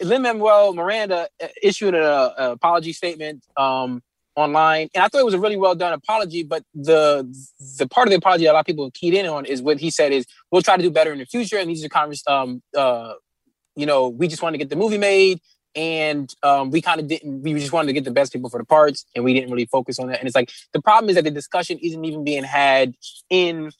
[0.00, 4.02] Lin Manuel Miranda uh, issued an apology statement um,
[4.36, 6.42] online, and I thought it was a really well done apology.
[6.42, 7.24] But the
[7.78, 9.78] the part of the apology that a lot of people keyed in on is what
[9.78, 12.22] he said is we'll try to do better in the future, and these are convers
[12.26, 13.14] um uh
[13.76, 15.40] you know we just wanted to get the movie made,
[15.74, 18.58] and um, we kind of didn't we just wanted to get the best people for
[18.58, 20.18] the parts, and we didn't really focus on that.
[20.18, 22.94] And it's like the problem is that the discussion isn't even being had
[23.30, 23.70] in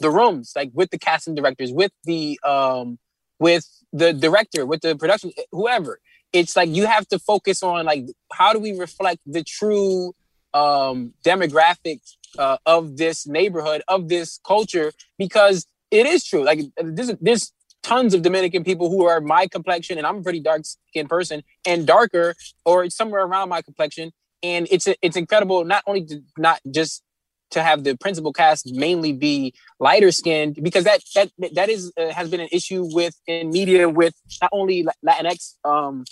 [0.00, 2.98] the rooms, like with the casting directors, with the um
[3.38, 6.00] with the director, with the production, whoever
[6.32, 10.14] it's like you have to focus on like how do we reflect the true
[10.54, 12.00] um demographic
[12.38, 14.92] uh, of this neighborhood of this culture?
[15.18, 16.44] Because it is true.
[16.44, 20.40] Like there's, there's tons of dominican people who are my complexion and i'm a pretty
[20.40, 24.10] dark skinned person and darker or somewhere around my complexion.
[24.42, 27.02] And it's it's incredible not only to not just
[27.50, 32.10] to have the principal cast mainly be lighter skinned because that that that is uh,
[32.10, 36.04] has been an issue with in media with not only Latinx um,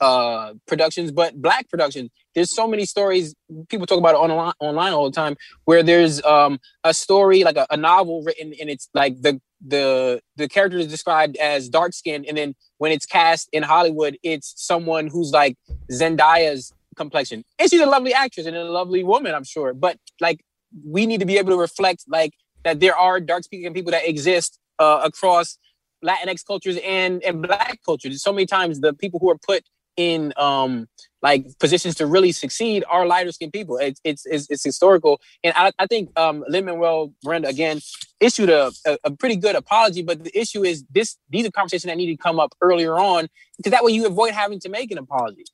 [0.00, 2.10] uh, productions but black productions.
[2.34, 3.34] There's so many stories
[3.68, 7.56] people talk about it online online all the time where there's um, a story like
[7.56, 11.94] a, a novel written and it's like the the the character is described as dark
[11.94, 15.56] skinned and then when it's cast in Hollywood it's someone who's like
[15.90, 17.44] Zendaya's complexion.
[17.58, 19.74] And she's a lovely actress and a lovely woman, I'm sure.
[19.74, 20.40] But like
[20.84, 22.32] we need to be able to reflect like
[22.64, 25.58] that there are dark speaking people that exist uh, across
[26.04, 28.22] Latinx cultures and and Black cultures.
[28.22, 29.64] So many times the people who are put
[29.96, 30.86] in um
[31.22, 33.78] like positions to really succeed are lighter skinned people.
[33.78, 37.80] It's, it's it's it's, historical, and I, I think um Lin Manuel Miranda again
[38.20, 40.02] issued a, a, a pretty good apology.
[40.02, 43.28] But the issue is this: these are conversations that need to come up earlier on
[43.56, 45.44] because that way you avoid having to make an apology.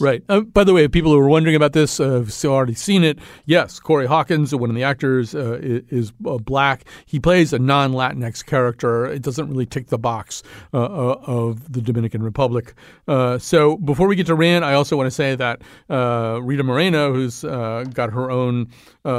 [0.00, 0.22] Right.
[0.28, 3.18] Uh, by the way, people who are wondering about this uh, have already seen it.
[3.44, 6.84] Yes, Corey Hawkins, one of the actors, uh, is, is uh, black.
[7.06, 9.06] He plays a non-Latinx character.
[9.06, 10.42] It doesn't really tick the box
[10.74, 12.74] uh, uh, of the Dominican Republic.
[13.38, 17.42] so before we get to Rand, I also want to say that Rita Moreno, who's
[17.42, 18.68] got her own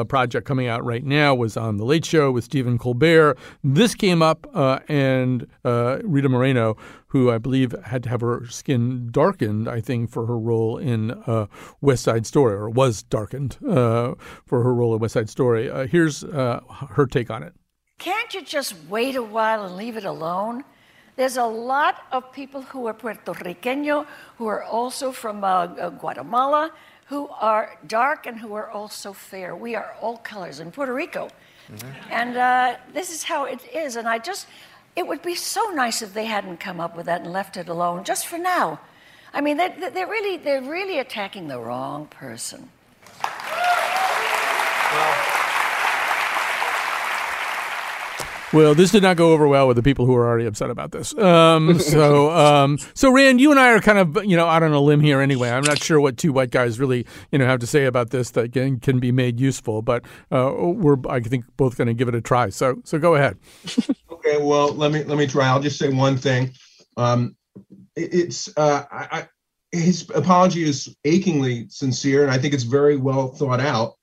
[0.08, 3.38] project coming out right now, was on The Late Show with Stephen Colbert.
[3.64, 4.48] This came up,
[4.90, 6.78] and Rita Moreno
[7.08, 11.12] who I believe had to have her skin darkened, I think, for her role in
[11.12, 11.48] uh,
[11.80, 14.16] West Side Story, or was darkened uh,
[14.46, 15.70] for her role in West Side Story.
[15.70, 16.60] Uh, here's uh,
[16.92, 17.54] her take on it.
[17.98, 20.64] Can't you just wait a while and leave it alone?
[21.16, 23.84] There's a lot of people who are Puerto Rican,
[24.38, 26.72] who are also from uh, uh, Guatemala,
[27.08, 29.56] who are dark and who are also fair.
[29.56, 31.30] We are all colors in Puerto Rico.
[31.72, 32.12] Mm-hmm.
[32.12, 33.96] And this is how it is.
[33.96, 34.48] And I just,
[34.96, 37.70] it would be so nice if they hadn't come up with that and left it
[37.70, 38.80] alone just for now.
[39.34, 42.70] I mean, they're, they're really, they're really attacking the wrong person.
[44.92, 45.27] Well,
[48.54, 50.92] Well, this did not go over well with the people who are already upset about
[50.92, 51.18] this.
[51.18, 54.72] Um, so, um, so Rand, you and I are kind of, you know, out on
[54.72, 55.50] a limb here anyway.
[55.50, 58.32] I'm not sure what two white guys really, you know, have to say about this
[58.32, 62.08] that can, can be made useful, but uh, we're, I think, both going to give
[62.08, 62.50] it a try.
[62.50, 63.38] So, so go ahead.
[64.12, 64.38] okay.
[64.38, 65.48] Well, let me let me try.
[65.48, 66.54] I'll just say one thing.
[66.96, 67.36] Um,
[67.96, 69.28] it, it's uh, I, I,
[69.72, 73.96] his apology is achingly sincere, and I think it's very well thought out.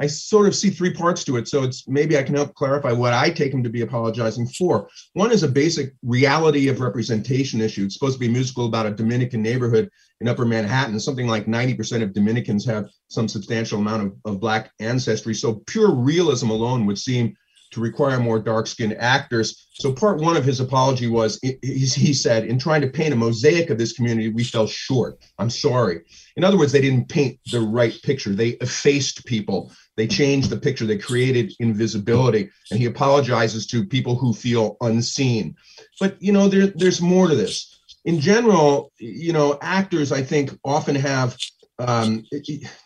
[0.00, 1.48] I sort of see three parts to it.
[1.48, 4.88] So it's maybe I can help clarify what I take him to be apologizing for.
[5.14, 7.84] One is a basic reality of representation issue.
[7.84, 9.90] It's supposed to be musical about a Dominican neighborhood
[10.20, 10.98] in Upper Manhattan.
[11.00, 15.34] Something like 90% of Dominicans have some substantial amount of, of Black ancestry.
[15.34, 17.36] So pure realism alone would seem
[17.70, 19.68] to require more dark-skinned actors.
[19.74, 23.70] So part one of his apology was he said, in trying to paint a mosaic
[23.70, 25.18] of this community, we fell short.
[25.38, 26.00] I'm sorry.
[26.36, 28.30] In other words, they didn't paint the right picture.
[28.30, 29.70] They effaced people.
[29.96, 30.86] They changed the picture.
[30.86, 32.50] They created invisibility.
[32.70, 35.54] And he apologizes to people who feel unseen.
[36.00, 37.80] But, you know, there, there's more to this.
[38.04, 41.36] In general, you know, actors, I think, often have,
[41.78, 42.24] um,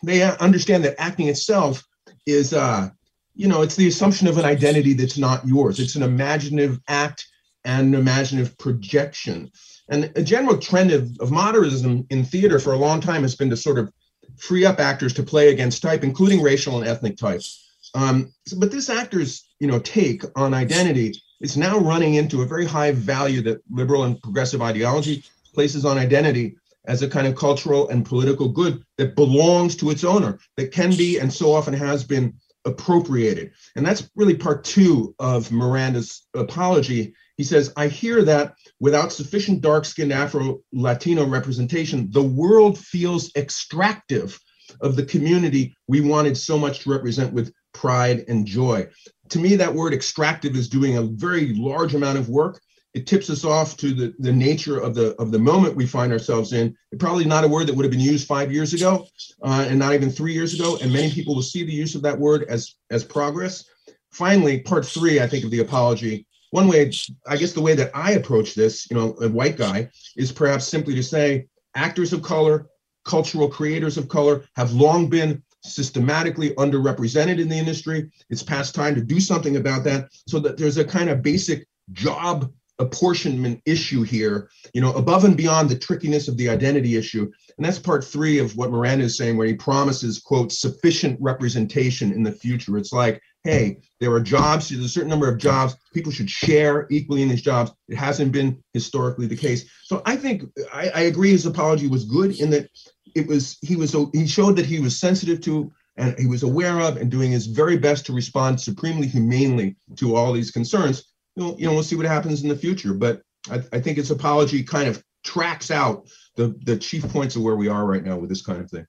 [0.03, 1.83] they understand that acting itself
[2.25, 2.89] is, uh,
[3.35, 5.79] you know, it's the assumption of an identity that's not yours.
[5.79, 7.27] It's an imaginative act
[7.65, 9.51] and an imaginative projection.
[9.89, 13.49] And a general trend of, of modernism in theater for a long time has been
[13.49, 13.91] to sort of
[14.37, 17.59] free up actors to play against type, including racial and ethnic types.
[17.95, 22.45] Um, so, but this actor's you know take on identity is now running into a
[22.45, 25.23] very high value that liberal and progressive ideology
[25.53, 26.55] places on identity
[26.85, 30.91] as a kind of cultural and political good that belongs to its owner, that can
[30.95, 32.33] be and so often has been
[32.65, 33.51] appropriated.
[33.75, 37.13] And that's really part two of Miranda's apology.
[37.37, 43.31] He says, I hear that without sufficient dark skinned Afro Latino representation, the world feels
[43.35, 44.39] extractive
[44.81, 48.87] of the community we wanted so much to represent with pride and joy.
[49.29, 52.61] To me, that word extractive is doing a very large amount of work.
[52.93, 56.11] It tips us off to the, the nature of the of the moment we find
[56.11, 56.75] ourselves in.
[56.99, 59.07] Probably not a word that would have been used five years ago,
[59.41, 60.77] uh, and not even three years ago.
[60.81, 63.65] And many people will see the use of that word as as progress.
[64.11, 66.91] Finally, part three, I think, of the apology one way,
[67.25, 70.67] I guess the way that I approach this, you know, a white guy, is perhaps
[70.67, 72.67] simply to say actors of color,
[73.05, 78.11] cultural creators of color have long been systematically underrepresented in the industry.
[78.29, 81.65] It's past time to do something about that so that there's a kind of basic
[81.91, 87.31] job apportionment issue here, you know, above and beyond the trickiness of the identity issue.
[87.57, 92.11] And that's part three of what Miranda is saying, where he promises, quote, sufficient representation
[92.11, 92.77] in the future.
[92.77, 96.87] It's like, hey, there are jobs, there's a certain number of jobs, people should share
[96.89, 97.71] equally in these jobs.
[97.89, 99.69] It hasn't been historically the case.
[99.83, 100.43] So I think
[100.73, 102.69] I, I agree his apology was good in that
[103.15, 106.79] it was he was he showed that he was sensitive to and he was aware
[106.79, 111.12] of and doing his very best to respond supremely humanely to all these concerns.
[111.35, 112.93] You know, we'll see what happens in the future.
[112.93, 117.41] But I, I think its apology kind of tracks out the the chief points of
[117.41, 118.85] where we are right now with this kind of thing.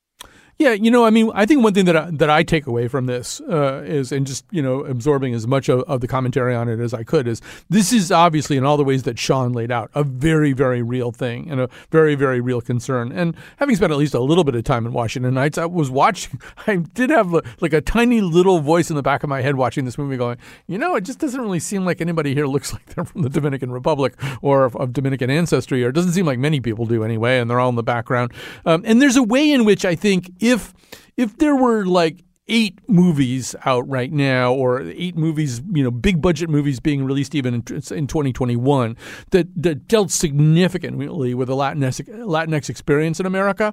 [0.56, 2.86] Yeah, you know, I mean, I think one thing that I, that I take away
[2.86, 6.54] from this uh, is, and just you know, absorbing as much of, of, the commentary
[6.54, 9.52] on it as I could, is this is obviously in all the ways that Sean
[9.52, 13.10] laid out a very, very real thing and a very, very real concern.
[13.10, 15.90] And having spent at least a little bit of time in Washington Heights, I was
[15.90, 16.40] watching.
[16.68, 19.84] I did have like a tiny little voice in the back of my head watching
[19.84, 20.38] this movie, going,
[20.68, 23.30] you know, it just doesn't really seem like anybody here looks like they're from the
[23.30, 27.02] Dominican Republic or of, of Dominican ancestry, or it doesn't seem like many people do
[27.02, 28.32] anyway, and they're all in the background.
[28.64, 30.74] Um, and there's a way in which I think if
[31.16, 36.20] if there were like eight movies out right now, or eight movies, you know, big
[36.20, 38.96] budget movies being released even in, in 2021
[39.30, 43.72] that, that dealt significantly with the Latinx, Latinx experience in America,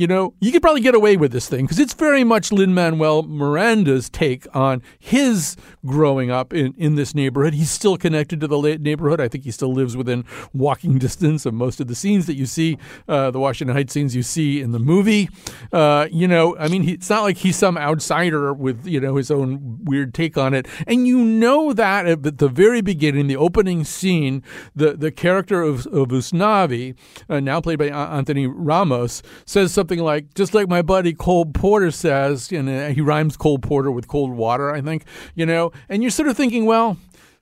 [0.00, 2.72] you know, you could probably get away with this thing because it's very much Lin
[2.72, 7.52] Manuel Miranda's take on his growing up in, in this neighborhood.
[7.52, 9.20] He's still connected to the neighborhood.
[9.20, 10.24] I think he still lives within
[10.54, 12.78] walking distance of most of the scenes that you see,
[13.08, 15.28] uh, the Washington Heights scenes you see in the movie.
[15.70, 19.16] Uh, you know, I mean, he, it's not like he's some outsider with, you know,
[19.16, 20.66] his own weird take on it.
[20.86, 24.42] And you know that at the very beginning, the opening scene,
[24.74, 26.94] the, the character of, of Usnavi,
[27.28, 31.90] uh, now played by Anthony Ramos, says something like, just like my buddy Cole Porter
[31.90, 36.02] says, and uh, he rhymes Cole Porter with cold water, I think, you know, and
[36.02, 36.96] you're sort of thinking, well,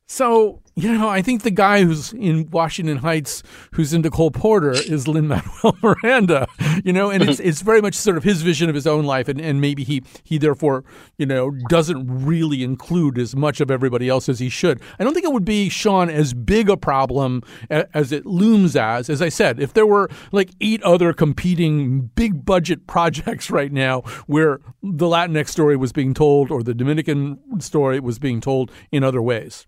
[0.09, 3.43] so you know, I think the guy who's in Washington Heights
[3.73, 6.47] who's into Cole Porter is Lin Manuel Miranda,
[6.85, 9.27] you know, and it's it's very much sort of his vision of his own life,
[9.27, 10.85] and, and maybe he he therefore
[11.19, 14.81] you know doesn't really include as much of everybody else as he should.
[15.01, 19.11] I don't think it would be Sean as big a problem as it looms as.
[19.11, 24.03] As I said, if there were like eight other competing big budget projects right now
[24.29, 29.03] where the Latinx story was being told or the Dominican story was being told in
[29.03, 29.67] other ways.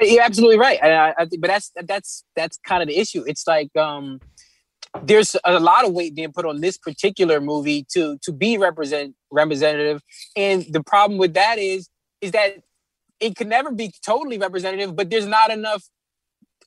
[0.00, 3.24] You're absolutely right, I, I, but that's that's that's kind of the issue.
[3.26, 4.20] It's like um,
[5.02, 9.14] there's a lot of weight being put on this particular movie to to be represent
[9.30, 10.02] representative,
[10.36, 11.88] and the problem with that is
[12.20, 12.56] is that
[13.20, 15.84] it could never be totally representative, but there's not enough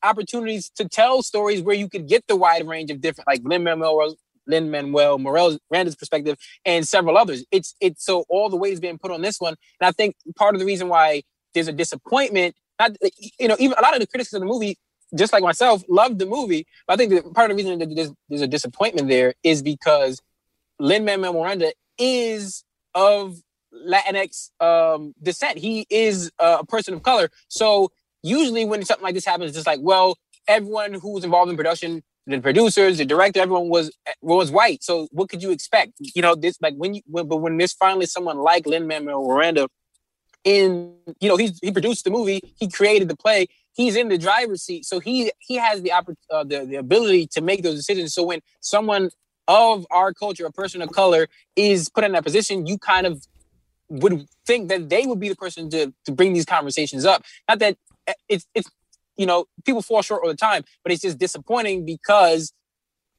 [0.03, 3.63] opportunities to tell stories where you could get the wide range of different, like Lin
[3.63, 4.15] Manuel
[4.47, 7.45] Lin Manuel Miranda's perspective and several others.
[7.51, 10.15] It's it's so all the weight is being put on this one, and I think
[10.35, 11.23] part of the reason why
[11.53, 12.91] there's a disappointment not
[13.39, 14.77] you know even a lot of the critics of the movie
[15.15, 17.93] just like myself loved the movie but i think that part of the reason that
[17.95, 20.21] there's, there's a disappointment there is because
[20.79, 22.63] lin manuel miranda is
[22.93, 23.41] of
[23.85, 25.57] latinx um, descent.
[25.57, 27.29] He is a person of color.
[27.47, 27.91] So
[28.23, 30.17] usually when something like this happens it's just like well
[30.47, 34.83] everyone who was involved in production the producers the director everyone was was white.
[34.83, 35.93] So what could you expect?
[35.99, 39.25] You know this like when you when, but when there's finally someone like lin manuel
[39.27, 39.67] miranda
[40.43, 44.17] in you know he's he produced the movie he created the play he's in the
[44.17, 44.83] driver's seat.
[44.85, 46.03] So he he has the uh,
[46.43, 48.13] the, the ability to make those decisions.
[48.13, 49.11] So when someone
[49.47, 53.25] of our culture a person of color is put in that position you kind of
[53.87, 57.23] would think that they would be the person to to bring these conversations up.
[57.47, 57.77] Not that
[58.07, 58.69] eh, it's it's
[59.15, 62.51] you know people fall short all the time but it's just disappointing because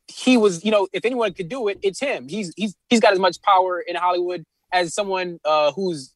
[0.06, 2.28] he was you know if anyone could do it it's him.
[2.28, 6.12] He's he's he's got as much power in hollywood as someone uh, who's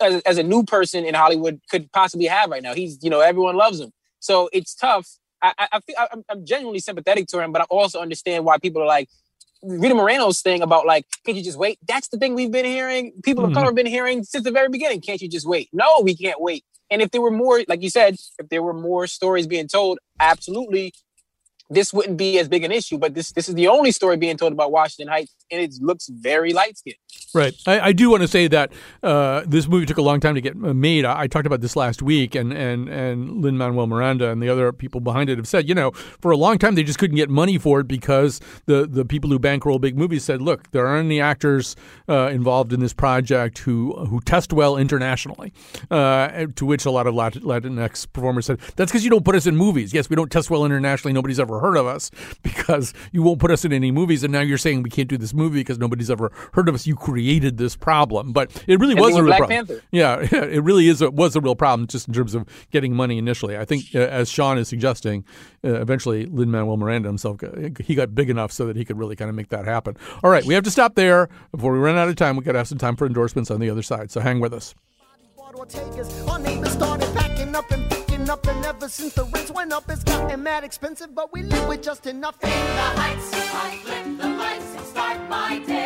[0.00, 2.74] as, as a new person in Hollywood could possibly have right now.
[2.74, 3.92] He's, you know, everyone loves him.
[4.20, 5.08] So it's tough.
[5.40, 8.82] I, I feel I'm, I'm genuinely sympathetic to him, but I also understand why people
[8.82, 9.08] are like,
[9.62, 11.78] Rita Moreno's thing about like, can't you just wait?
[11.86, 13.12] That's the thing we've been hearing.
[13.24, 13.52] People mm-hmm.
[13.52, 15.00] of color have been hearing since the very beginning.
[15.00, 15.68] Can't you just wait?
[15.72, 16.64] No, we can't wait.
[16.90, 19.98] And if there were more, like you said, if there were more stories being told,
[20.20, 20.92] absolutely,
[21.70, 22.98] this wouldn't be as big an issue.
[22.98, 26.08] But this this is the only story being told about Washington Heights, and it looks
[26.08, 26.96] very light skinned.
[27.34, 27.54] Right.
[27.66, 30.40] I, I, do want to say that uh, this movie took a long time to
[30.40, 31.04] get uh, made.
[31.04, 34.48] I, I talked about this last week, and and and Lin Manuel Miranda and the
[34.48, 37.16] other people behind it have said, you know, for a long time they just couldn't
[37.16, 40.86] get money for it because the the people who bankroll big movies said, look, there
[40.86, 41.76] aren't any actors
[42.08, 45.52] uh, involved in this project who who test well internationally.
[45.90, 49.46] Uh, to which a lot of Latinx performers said, that's because you don't put us
[49.46, 49.92] in movies.
[49.92, 51.12] Yes, we don't test well internationally.
[51.12, 52.10] Nobody's ever heard of us
[52.42, 54.24] because you won't put us in any movies.
[54.24, 56.86] And now you're saying we can't do this movie because nobody's ever heard of us.
[56.86, 59.66] You created this problem, but it really was a real Black problem.
[59.66, 59.82] Panther.
[59.90, 63.16] Yeah, it really is a, was a real problem just in terms of getting money
[63.16, 63.56] initially.
[63.56, 65.24] I think, uh, as Sean is suggesting,
[65.64, 67.40] uh, eventually Lin Manuel Miranda himself
[67.80, 69.96] he got big enough so that he could really kind of make that happen.
[70.22, 72.36] All right, we have to stop there before we run out of time.
[72.36, 74.52] We got to have some time for endorsements on the other side, so hang with
[74.52, 74.74] us
[78.28, 81.68] up, and ever since the rents went up, it's gotten mad expensive, but we live
[81.68, 82.36] with just enough.
[82.42, 85.77] In the heights, I flip the lights and start my day.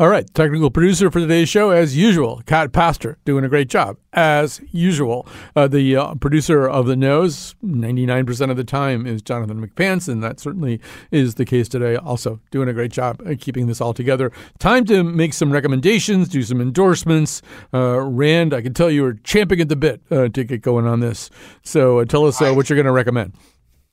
[0.00, 3.96] All right, technical producer for today's show, as usual, Kat Pastor, doing a great job
[4.12, 5.26] as usual.
[5.56, 10.22] Uh, the uh, producer of The Nose, 99% of the time, is Jonathan McPants, and
[10.22, 10.80] that certainly
[11.10, 11.96] is the case today.
[11.96, 14.30] Also, doing a great job keeping this all together.
[14.60, 17.42] Time to make some recommendations, do some endorsements.
[17.74, 20.86] Uh, Rand, I can tell you are champing at the bit uh, to get going
[20.86, 21.28] on this.
[21.64, 23.32] So uh, tell us uh, what you're going to recommend.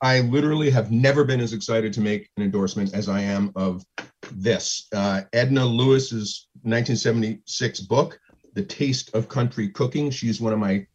[0.06, 3.84] I literally have never been as excited to make an endorsement as I am of
[4.32, 4.88] this.
[4.94, 8.20] Edna Lewis's 1976 book,
[8.54, 10.12] the Taste of Country Cooking.
[10.12, 10.86] She's one of my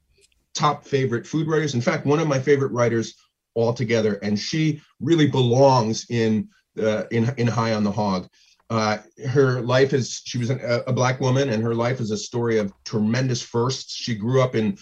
[0.54, 1.74] top favorite food writers.
[1.74, 3.16] In fact, one of my favorite writers
[3.56, 4.14] altogether.
[4.22, 6.48] And she really belongs in
[6.80, 8.28] uh, in in High on the Hog.
[8.70, 8.98] Uh,
[9.28, 12.56] her life is she was an, a black woman, and her life is a story
[12.56, 13.92] of tremendous firsts.
[13.92, 14.78] She grew up in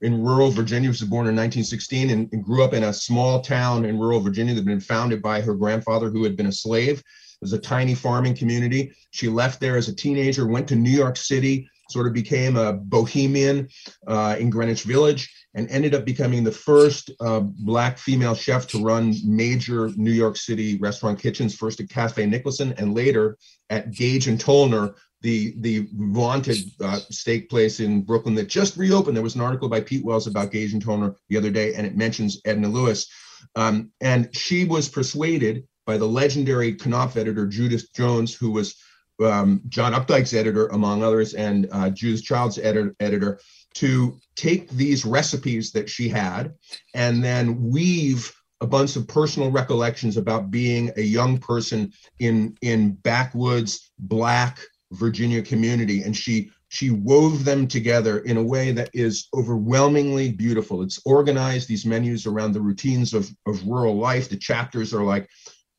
[0.00, 0.92] in rural Virginia.
[0.92, 4.20] She was born in 1916 and, and grew up in a small town in rural
[4.20, 7.00] Virginia that had been founded by her grandfather, who had been a slave.
[7.00, 7.04] It
[7.40, 8.92] was a tiny farming community.
[9.10, 12.74] She left there as a teenager, went to New York City, sort of became a
[12.74, 13.68] bohemian
[14.06, 18.82] uh, in Greenwich Village, and ended up becoming the first uh, black female chef to
[18.82, 23.36] run major New York City restaurant kitchens, first at Cafe Nicholson and later
[23.70, 29.16] at Gage and Tollner, the the vaunted uh, steak place in Brooklyn that just reopened.
[29.16, 31.86] There was an article by Pete Wells about Gage and Tollner the other day, and
[31.86, 33.06] it mentions Edna Lewis.
[33.54, 38.76] Um, and she was persuaded by the legendary Knopf editor Judith Jones, who was
[39.22, 43.40] um, John Updike's editor, among others, and uh, Judith Child's editor, editor,
[43.74, 46.54] to take these recipes that she had
[46.94, 52.92] and then weave a bunch of personal recollections about being a young person in in
[52.92, 54.60] backwoods black
[54.92, 60.82] Virginia community, and she she wove them together in a way that is overwhelmingly beautiful.
[60.82, 64.28] It's organized these menus around the routines of of rural life.
[64.28, 65.28] The chapters are like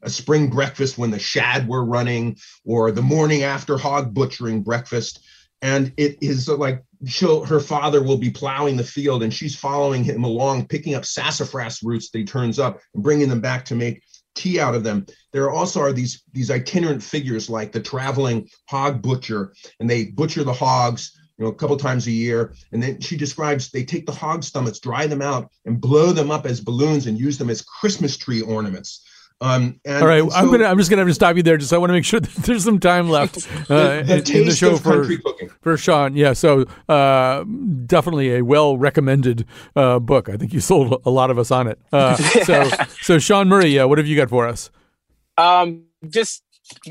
[0.01, 5.23] a spring breakfast when the shad were running, or the morning after hog butchering breakfast.
[5.64, 10.03] And it is like she'll her father will be plowing the field and she's following
[10.03, 13.76] him along, picking up sassafras roots that he turns up and bringing them back to
[13.76, 14.03] make
[14.36, 15.05] tea out of them.
[15.32, 20.43] There also are these these itinerant figures like the traveling hog butcher, and they butcher
[20.43, 22.53] the hogs you know a couple times a year.
[22.74, 26.30] And then she describes they take the hog stomachs, dry them out, and blow them
[26.30, 29.05] up as balloons and use them as Christmas tree ornaments.
[29.43, 30.63] Um, and, All right, so, I'm gonna.
[30.63, 31.57] I'm just gonna have to stop you there.
[31.57, 33.37] Just I want to make sure that there's some time left
[33.69, 35.49] uh, the, the in, the show for cooking.
[35.59, 36.15] for Sean.
[36.15, 37.43] Yeah, so uh,
[37.85, 40.29] definitely a well recommended uh, book.
[40.29, 41.77] I think you sold a lot of us on it.
[41.91, 42.15] Uh,
[42.45, 42.69] so
[43.01, 44.71] so Sean Murray, yeah, what have you got for us?
[45.37, 46.43] Um, just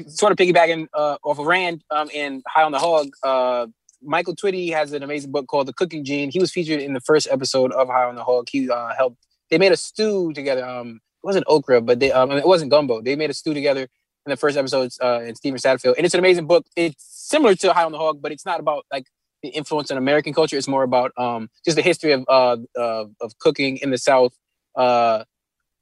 [0.08, 3.08] sort of piggybacking uh, off of Rand um, and High on the Hog.
[3.22, 3.66] Uh,
[4.02, 6.30] Michael Twitty has an amazing book called The Cooking Gene.
[6.30, 8.48] He was featured in the first episode of High on the Hog.
[8.50, 9.16] He uh, helped.
[9.48, 10.66] They made a stew together.
[10.66, 13.00] Um, it wasn't okra, but they um, it wasn't gumbo.
[13.00, 16.14] They made a stew together in the first episodes uh, in Stephen Satterfield, and it's
[16.14, 16.66] an amazing book.
[16.76, 19.06] It's similar to High on the Hog, but it's not about like
[19.42, 20.56] the influence on American culture.
[20.56, 24.32] It's more about um, just the history of uh, uh, of cooking in the South,
[24.76, 25.24] uh,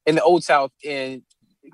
[0.07, 1.22] in the Old South, and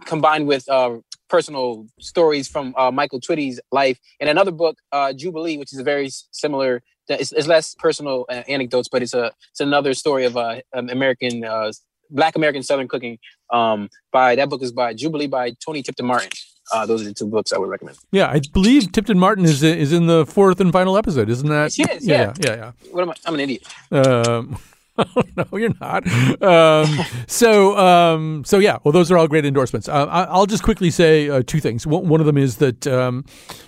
[0.04, 0.98] combined with uh,
[1.28, 3.98] personal stories from uh, Michael Twitty's life.
[4.20, 6.82] And another book, uh, Jubilee, which is a very similar.
[7.08, 11.44] It's, it's less personal uh, anecdotes, but it's a it's another story of uh, American
[11.44, 11.72] uh,
[12.10, 13.18] Black American Southern cooking.
[13.52, 16.30] Um, by that book is by Jubilee by Toni Tipton Martin.
[16.72, 17.96] Uh, those are the two books I would recommend.
[18.10, 21.78] Yeah, I believe Tipton Martin is is in the fourth and final episode, isn't that?
[21.78, 22.72] Yes, yeah, yeah, yeah, yeah.
[22.90, 23.14] What am I?
[23.24, 23.62] I'm an idiot.
[23.92, 24.58] Um,
[25.36, 26.06] no, you're not.
[26.42, 28.78] Um, so, um, so yeah.
[28.84, 29.88] Well, those are all great endorsements.
[29.88, 31.86] Uh, I, will just quickly say uh, two things.
[31.86, 33.24] One, one, of them is that um,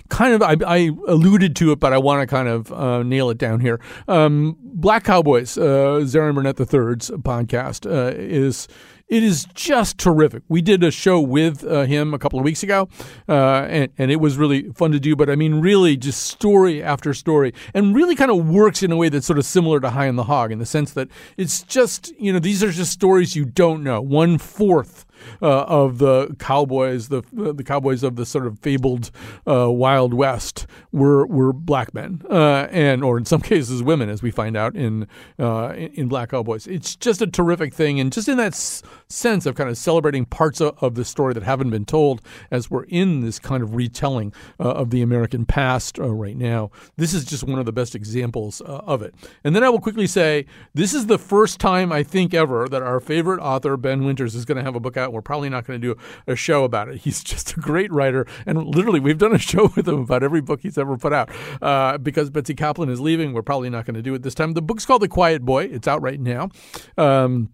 [0.09, 3.29] kind of I, I, alluded to it, but I want to kind of uh, nail
[3.29, 3.79] it down here.
[4.07, 8.67] Um, Black Cowboys, uh, Zerin Burnett III's podcast uh, is
[9.09, 10.43] it is just terrific.
[10.47, 12.87] We did a show with uh, him a couple of weeks ago,
[13.27, 15.15] uh, and, and it was really fun to do.
[15.15, 18.95] But I mean, really, just story after story, and really kind of works in a
[18.95, 21.63] way that's sort of similar to High on the Hog in the sense that it's
[21.63, 23.99] just, you know, these are just stories you don't know.
[23.99, 25.05] One fourth
[25.41, 29.11] uh, of the cowboys, the the cowboys of the sort of fabled
[29.47, 34.21] uh, Wild West, were were black men, uh, and or in some cases women, as
[34.21, 35.07] we find out in
[35.39, 36.67] uh, in Black Cowboys.
[36.67, 40.25] It's just a terrific thing, and just in that s- sense of kind of celebrating
[40.25, 43.75] parts of, of, the story that haven't been told, as we're in this kind of
[43.75, 46.71] retelling uh, of the American past uh, right now.
[46.97, 49.13] This is just one of the best examples of it.
[49.43, 52.81] And then I will quickly say this is the first time I think ever that
[52.81, 55.65] our favorite author Ben Winters is going to have a book out we're probably not
[55.65, 57.01] going to do a show about it.
[57.01, 60.41] He's just a great writer, and literally, we've done a show with him about every
[60.41, 61.29] book he's ever put out.
[61.61, 64.53] Uh, because Betsy Kaplan is leaving, we're probably not going to do it this time.
[64.53, 65.65] The book's called The Quiet Boy.
[65.65, 66.49] It's out right now.
[66.97, 67.49] Um,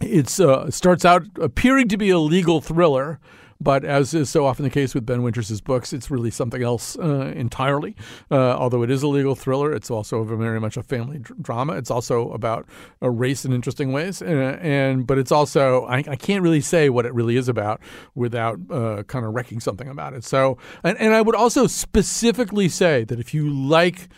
[0.00, 3.18] it uh, starts out appearing to be a legal thriller.
[3.60, 6.96] But as is so often the case with Ben Winters' books, it's really something else
[6.98, 7.96] uh, entirely.
[8.30, 11.72] Uh, although it is a legal thriller, it's also very much a family dr- drama.
[11.74, 12.66] It's also about
[13.02, 16.88] a race in interesting ways, uh, and but it's also I, I, can't really say
[16.88, 17.80] what it really is about
[18.14, 20.24] without uh, kind of wrecking something about it.
[20.24, 24.08] So, and, and I would also specifically say that if you like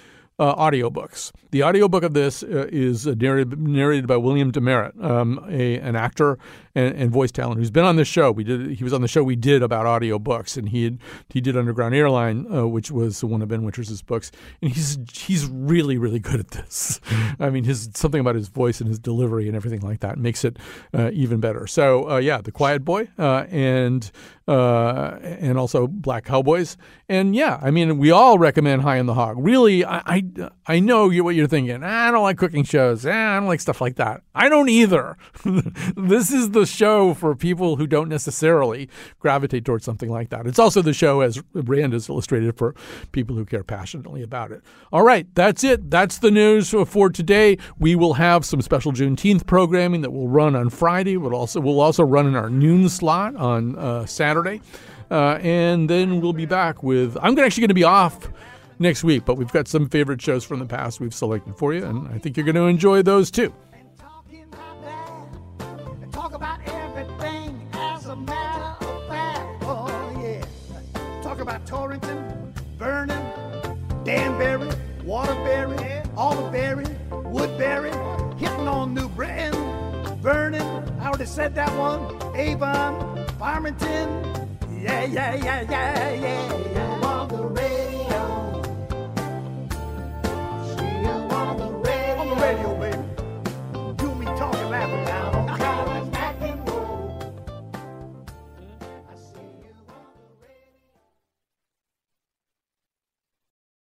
[0.40, 1.32] uh, audiobooks.
[1.50, 6.38] The audiobook of this uh, is narrated, narrated by William DeMeritt, um, a, an actor
[6.74, 8.30] and, and, voice talent who's been on this show.
[8.30, 11.40] We did he was on the show we did about audiobooks, and he had, he
[11.40, 14.30] did Underground Airline, uh, which was one of Ben Winters' books,
[14.62, 17.00] and he's he's really really good at this.
[17.40, 20.44] I mean, his something about his voice and his delivery and everything like that makes
[20.44, 20.58] it
[20.94, 21.66] uh, even better.
[21.66, 24.10] So uh, yeah, The Quiet Boy uh, and
[24.46, 26.76] uh, and also Black Cowboys.
[27.08, 29.36] And yeah, I mean, we all recommend High on the Hog.
[29.38, 30.22] Really, I I,
[30.66, 31.82] I know you, what you're thinking.
[31.82, 33.06] I don't like cooking shows.
[33.06, 34.22] Eh, I don't like stuff like that.
[34.34, 35.16] I don't either.
[35.96, 40.46] this is the show for people who don't necessarily gravitate towards something like that.
[40.46, 42.74] It's also the show, as Rand has illustrated, for
[43.12, 44.62] people who care passionately about it.
[44.92, 45.90] All right, that's it.
[45.90, 47.58] That's the news for today.
[47.78, 51.16] We will have some special Juneteenth programming that will run on Friday.
[51.16, 54.60] We'll also we'll also run in our noon slot on uh, Saturday.
[55.10, 57.16] Uh, and then we'll be back with.
[57.20, 58.30] I'm actually going to be off
[58.80, 61.84] next week, but we've got some favorite shows from the past we've selected for you,
[61.84, 63.54] and I think you're going to enjoy those too.
[65.60, 69.62] About talk about everything as a matter of fact.
[69.62, 71.22] Oh yeah.
[71.22, 73.22] Talk about Torrington, Vernon,
[74.04, 74.70] Danbury,
[75.04, 77.90] Waterbury, Alderberry, Woodbury,
[78.38, 79.52] hitting on New Britain,
[80.20, 80.62] Vernon,
[81.00, 84.48] I already said that one, Avon, Farmington,
[84.82, 87.89] yeah, yeah, yeah, yeah, yeah, yeah.